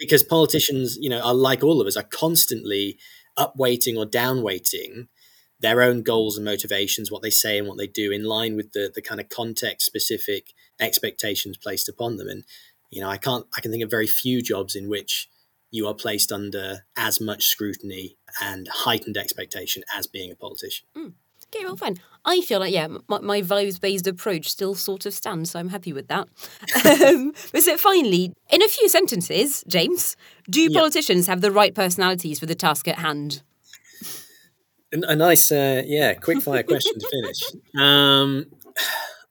because 0.00 0.22
politicians, 0.22 0.96
you 0.98 1.10
know, 1.10 1.20
are 1.20 1.34
like 1.34 1.62
all 1.62 1.80
of 1.80 1.86
us, 1.86 1.96
are 1.96 2.02
constantly 2.02 2.98
upweighting 3.38 3.96
or 3.96 4.06
downweighting 4.06 5.06
their 5.60 5.82
own 5.82 6.02
goals 6.02 6.36
and 6.36 6.44
motivations, 6.44 7.10
what 7.10 7.22
they 7.22 7.30
say 7.30 7.58
and 7.58 7.68
what 7.68 7.78
they 7.78 7.86
do, 7.86 8.10
in 8.10 8.24
line 8.24 8.56
with 8.56 8.72
the 8.72 8.90
the 8.94 9.02
kind 9.02 9.20
of 9.20 9.28
context 9.28 9.86
specific 9.86 10.52
expectations 10.80 11.56
placed 11.56 11.88
upon 11.88 12.16
them. 12.16 12.28
And 12.28 12.44
you 12.90 13.00
know, 13.00 13.08
I 13.08 13.18
can't, 13.18 13.46
I 13.56 13.60
can 13.60 13.70
think 13.70 13.84
of 13.84 13.90
very 13.90 14.06
few 14.06 14.42
jobs 14.42 14.74
in 14.74 14.88
which 14.88 15.28
you 15.70 15.86
are 15.86 15.94
placed 15.94 16.32
under 16.32 16.86
as 16.96 17.20
much 17.20 17.46
scrutiny 17.46 18.16
and 18.42 18.68
heightened 18.68 19.16
expectation 19.16 19.84
as 19.94 20.06
being 20.06 20.32
a 20.32 20.34
politician. 20.34 20.86
Mm. 20.96 21.12
Okay, 21.52 21.64
well, 21.64 21.76
fine. 21.76 21.96
I 22.24 22.42
feel 22.42 22.60
like, 22.60 22.72
yeah, 22.72 22.86
my, 23.08 23.18
my 23.20 23.42
values 23.42 23.78
based 23.78 24.06
approach 24.06 24.48
still 24.48 24.74
sort 24.76 25.04
of 25.04 25.12
stands, 25.12 25.50
so 25.50 25.58
I'm 25.58 25.70
happy 25.70 25.92
with 25.92 26.06
that. 26.08 26.28
um, 27.04 27.32
but 27.50 27.62
so 27.62 27.76
finally, 27.76 28.32
in 28.50 28.62
a 28.62 28.68
few 28.68 28.88
sentences, 28.88 29.64
James, 29.66 30.16
do 30.48 30.62
yep. 30.62 30.72
politicians 30.72 31.26
have 31.26 31.40
the 31.40 31.50
right 31.50 31.74
personalities 31.74 32.38
for 32.38 32.46
the 32.46 32.54
task 32.54 32.86
at 32.86 32.98
hand? 32.98 33.42
A 34.92 35.14
nice, 35.14 35.52
uh, 35.52 35.82
yeah, 35.86 36.14
quick 36.14 36.42
fire 36.42 36.62
question 36.64 36.98
to 36.98 37.08
finish. 37.08 37.40
Um, 37.78 38.46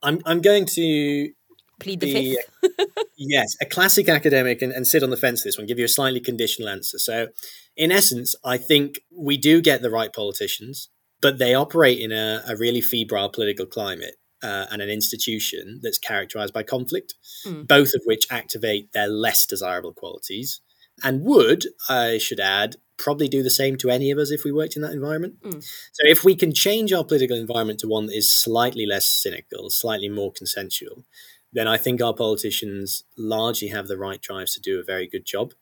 I'm, 0.02 0.20
I'm 0.24 0.40
going 0.40 0.64
to 0.66 1.32
plead 1.78 2.00
the 2.00 2.36
fifth. 2.62 3.06
yes, 3.18 3.56
a 3.60 3.66
classic 3.66 4.08
academic 4.08 4.62
and, 4.62 4.72
and 4.72 4.86
sit 4.86 5.02
on 5.02 5.10
the 5.10 5.18
fence 5.18 5.42
this 5.42 5.58
one, 5.58 5.66
give 5.66 5.78
you 5.78 5.84
a 5.84 5.88
slightly 5.88 6.20
conditional 6.20 6.68
answer. 6.70 6.98
So, 6.98 7.28
in 7.76 7.92
essence, 7.92 8.34
I 8.42 8.56
think 8.56 9.00
we 9.14 9.36
do 9.36 9.60
get 9.60 9.82
the 9.82 9.90
right 9.90 10.12
politicians 10.12 10.88
but 11.20 11.38
they 11.38 11.54
operate 11.54 11.98
in 12.00 12.12
a, 12.12 12.42
a 12.48 12.56
really 12.56 12.80
febrile 12.80 13.28
political 13.28 13.66
climate 13.66 14.16
uh, 14.42 14.66
and 14.70 14.80
an 14.80 14.88
institution 14.88 15.80
that's 15.82 15.98
characterized 15.98 16.54
by 16.54 16.62
conflict, 16.62 17.14
mm. 17.46 17.66
both 17.66 17.92
of 17.94 18.02
which 18.06 18.26
activate 18.30 18.92
their 18.92 19.08
less 19.08 19.46
desirable 19.46 19.92
qualities 19.92 20.60
and 21.02 21.22
would, 21.22 21.66
I 21.88 22.18
should 22.18 22.40
add, 22.40 22.76
probably 23.00 23.28
do 23.28 23.42
the 23.42 23.50
same 23.50 23.76
to 23.78 23.90
any 23.90 24.10
of 24.10 24.18
us 24.18 24.30
if 24.30 24.44
we 24.44 24.52
worked 24.52 24.76
in 24.76 24.82
that 24.82 24.92
environment. 24.92 25.40
Mm. 25.42 25.62
So 25.62 26.02
if 26.04 26.22
we 26.22 26.36
can 26.36 26.52
change 26.52 26.92
our 26.92 27.02
political 27.02 27.36
environment 27.36 27.80
to 27.80 27.88
one 27.88 28.06
that 28.06 28.16
is 28.16 28.32
slightly 28.32 28.84
less 28.86 29.06
cynical, 29.06 29.70
slightly 29.70 30.08
more 30.08 30.30
consensual, 30.30 31.04
then 31.52 31.66
I 31.66 31.78
think 31.78 32.02
our 32.02 32.14
politicians 32.14 33.04
largely 33.16 33.68
have 33.68 33.88
the 33.88 33.96
right 33.96 34.20
drives 34.20 34.54
to 34.54 34.60
do 34.60 34.78
a 34.78 34.84
very 34.84 35.08
good 35.08 35.24
job. 35.24 35.54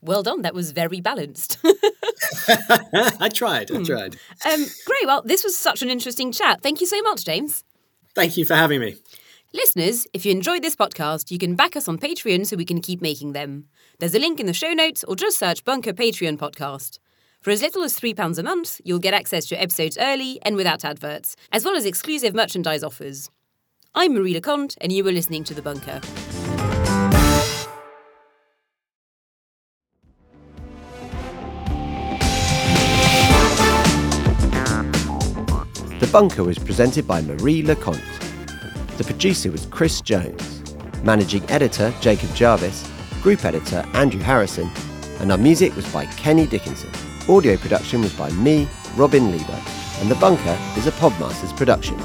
Well 0.00 0.22
done. 0.22 0.42
That 0.42 0.54
was 0.54 0.70
very 0.72 1.00
balanced. 1.00 1.58
I 2.48 3.28
tried. 3.32 3.70
I 3.70 3.78
hmm. 3.78 3.82
tried. 3.82 4.16
Um, 4.46 4.64
great. 4.86 5.06
Well, 5.06 5.22
this 5.24 5.42
was 5.42 5.58
such 5.58 5.82
an 5.82 5.90
interesting 5.90 6.30
chat. 6.30 6.62
Thank 6.62 6.80
you 6.80 6.86
so 6.86 7.02
much, 7.02 7.24
James. 7.24 7.64
Thank 8.14 8.36
you 8.36 8.44
for 8.44 8.54
having 8.54 8.80
me. 8.80 8.96
Listeners, 9.56 10.04
if 10.12 10.26
you 10.26 10.32
enjoyed 10.32 10.62
this 10.62 10.74
podcast, 10.74 11.30
you 11.30 11.38
can 11.38 11.54
back 11.54 11.76
us 11.76 11.86
on 11.86 11.96
Patreon 11.96 12.44
so 12.44 12.56
we 12.56 12.64
can 12.64 12.80
keep 12.80 13.00
making 13.00 13.34
them. 13.34 13.66
There's 14.00 14.16
a 14.16 14.18
link 14.18 14.40
in 14.40 14.46
the 14.46 14.52
show 14.52 14.72
notes 14.72 15.04
or 15.04 15.14
just 15.14 15.38
search 15.38 15.64
Bunker 15.64 15.92
Patreon 15.92 16.38
Podcast. 16.38 16.98
For 17.40 17.52
as 17.52 17.62
little 17.62 17.84
as 17.84 17.96
£3 17.96 18.36
a 18.36 18.42
month, 18.42 18.80
you'll 18.82 18.98
get 18.98 19.14
access 19.14 19.46
to 19.46 19.62
episodes 19.62 19.96
early 19.96 20.40
and 20.42 20.56
without 20.56 20.84
adverts, 20.84 21.36
as 21.52 21.64
well 21.64 21.76
as 21.76 21.86
exclusive 21.86 22.34
merchandise 22.34 22.82
offers. 22.82 23.30
I'm 23.94 24.14
Marie 24.14 24.34
Le 24.34 24.40
Conte, 24.40 24.74
and 24.80 24.90
you 24.90 25.06
are 25.06 25.12
listening 25.12 25.44
to 25.44 25.54
The 25.54 25.62
Bunker. 25.62 26.00
The 36.00 36.10
Bunker 36.10 36.42
was 36.42 36.58
presented 36.58 37.06
by 37.06 37.22
Marie 37.22 37.62
Le 37.62 37.76
Conte. 37.76 38.13
The 38.96 39.02
producer 39.02 39.50
was 39.50 39.66
Chris 39.66 40.00
Jones, 40.00 40.62
managing 41.02 41.42
editor 41.50 41.92
Jacob 42.00 42.32
Jarvis, 42.32 42.88
group 43.22 43.44
editor 43.44 43.84
Andrew 43.92 44.20
Harrison, 44.20 44.70
and 45.18 45.32
our 45.32 45.38
music 45.38 45.74
was 45.74 45.92
by 45.92 46.06
Kenny 46.06 46.46
Dickinson. 46.46 46.90
Audio 47.28 47.56
production 47.56 48.02
was 48.02 48.12
by 48.12 48.30
me, 48.30 48.68
Robin 48.94 49.32
Leeburn, 49.32 49.62
and 50.00 50.08
The 50.08 50.14
Bunker 50.14 50.56
is 50.76 50.86
a 50.86 50.92
Podmasters 50.92 51.56
production. 51.56 51.96